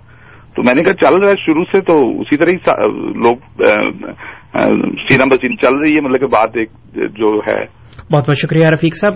[0.55, 2.55] تو میں نے کہا چل رہا ہے شروع سے تو اسی طرح ہی
[3.23, 3.35] لوگ
[5.09, 7.65] سیرم بسین چل رہی ہے مطلب کہ بات ایک جو ہے۔
[8.11, 9.13] بہت بہت شکریہ رفیق صاحب۔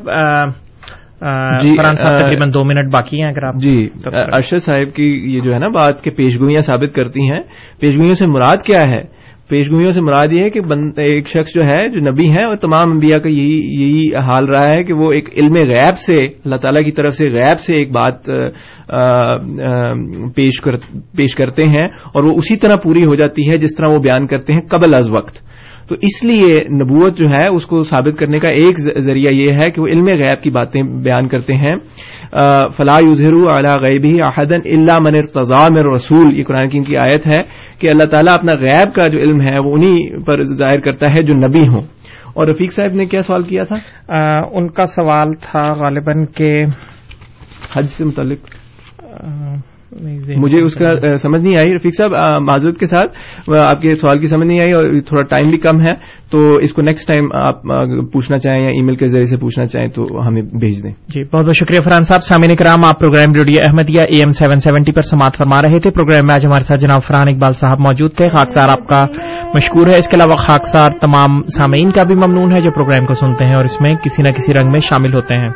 [1.62, 5.60] جی تقریباً دو منٹ باقی ہیں اگر آپ جی ارشد صاحب کی یہ جو ہے
[5.60, 7.40] نا بات کے پیشگوئیاں ثابت کرتی ہیں۔
[7.80, 9.17] پیشگوئیوں سے مراد کیا ہے؟
[9.50, 10.60] پیشگوئیوں سے مراد یہ ہے کہ
[11.02, 14.70] ایک شخص جو ہے، جو نبی ہے اور تمام انبیاء کا یہی یہی حال رہا
[14.70, 17.92] ہے کہ وہ ایک علم غیب سے، اللہ تعالیٰ کی طرف سے غیب سے ایک
[17.92, 18.30] بات
[21.16, 24.28] پیش کرتے ہیں اور وہ اسی طرح پوری ہو جاتی ہے جس طرح وہ بیان
[24.28, 25.36] کرتے ہیں قبل از وقت۔
[25.90, 29.72] تو اس لیے نبوت جو ہے اس کو ثابت کرنے کا ایک ذریعہ یہ ہے
[29.72, 31.76] کہ وہ علم غیب کی باتیں بیان کرتے ہیں۔
[32.78, 37.28] فلاح یوزر اعلیٰ غیبی احدن اللہ من تضام رسول یہ قرآن کی ان کی آیت
[37.28, 37.38] ہے
[37.80, 41.22] کہ اللہ تعالیٰ اپنا غیب کا جو علم ہے وہ انہیں پر ظاہر کرتا ہے
[41.22, 41.82] جو نبی ہوں۔
[42.34, 43.76] اور رفیق صاحب نے کیا سوال کیا تھا؟
[44.52, 46.66] ان کا سوال تھا غالباً کہ
[47.78, 48.40] حج سے متعلق۔
[50.38, 51.74] مجھے اس کا سمجھ نہیں آئی.
[51.76, 53.12] رفیق صاحب معذرت کے ساتھ
[53.58, 55.94] آپ کے سوال کی سمجھ نہیں آئی اور تھوڑا ٹائم بھی کم ہے
[56.32, 57.62] تو اس کو نیکسٹ ٹائم آپ
[58.14, 61.24] پوچھنا چاہیں یا ای میل کے ذریعے سے پوچھنا چاہیں تو ہمیں بھیج دیں۔ جی
[61.24, 64.92] بہت بہت شکریہ فرحان صاحب سامعین کرام آپ programme radio Ahmadiyya A M seven seventy
[64.92, 68.12] پر سماعت فرما رہے تھے۔ پروگرام میں آج ہمارے ساتھ جناب فرحان اقبال صاحب موجود
[68.18, 69.04] تھے۔ خاکسار آپ کا
[69.54, 73.14] مشکور ہے۔ اس کے علاوہ خاکسار تمام سامعین کا بھی ممنون ہے جو پروگرام کو
[73.14, 75.50] سنتے ہیں اور اس میں کسی نہ کسی رنگ میں شامل ہوتے ہیں۔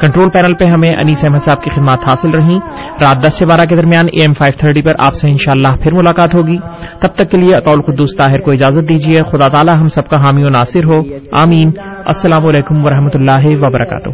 [0.00, 2.58] کنٹرول پینل پہ ہمیں انیس احمد صاحب کی خدمات حاصل رہیں۔
[3.02, 5.92] رات دس سے بارہ کے درمیان اے ایم فائیو تھرٹی پر آپ سے انشاءاللہ پھر
[5.92, 6.56] ملاقات ہوگی۔
[7.00, 10.20] تب تک کے لیے اطول قدوس طاہر کو اجازت دیجیے۔ خدا تعالی ہم سب کا
[10.20, 11.00] حامی و ناصر ہو۔
[11.32, 11.70] آمین۔
[12.04, 14.08] السلام علیکم ورحمۃ اللہ وبرکاتہ۔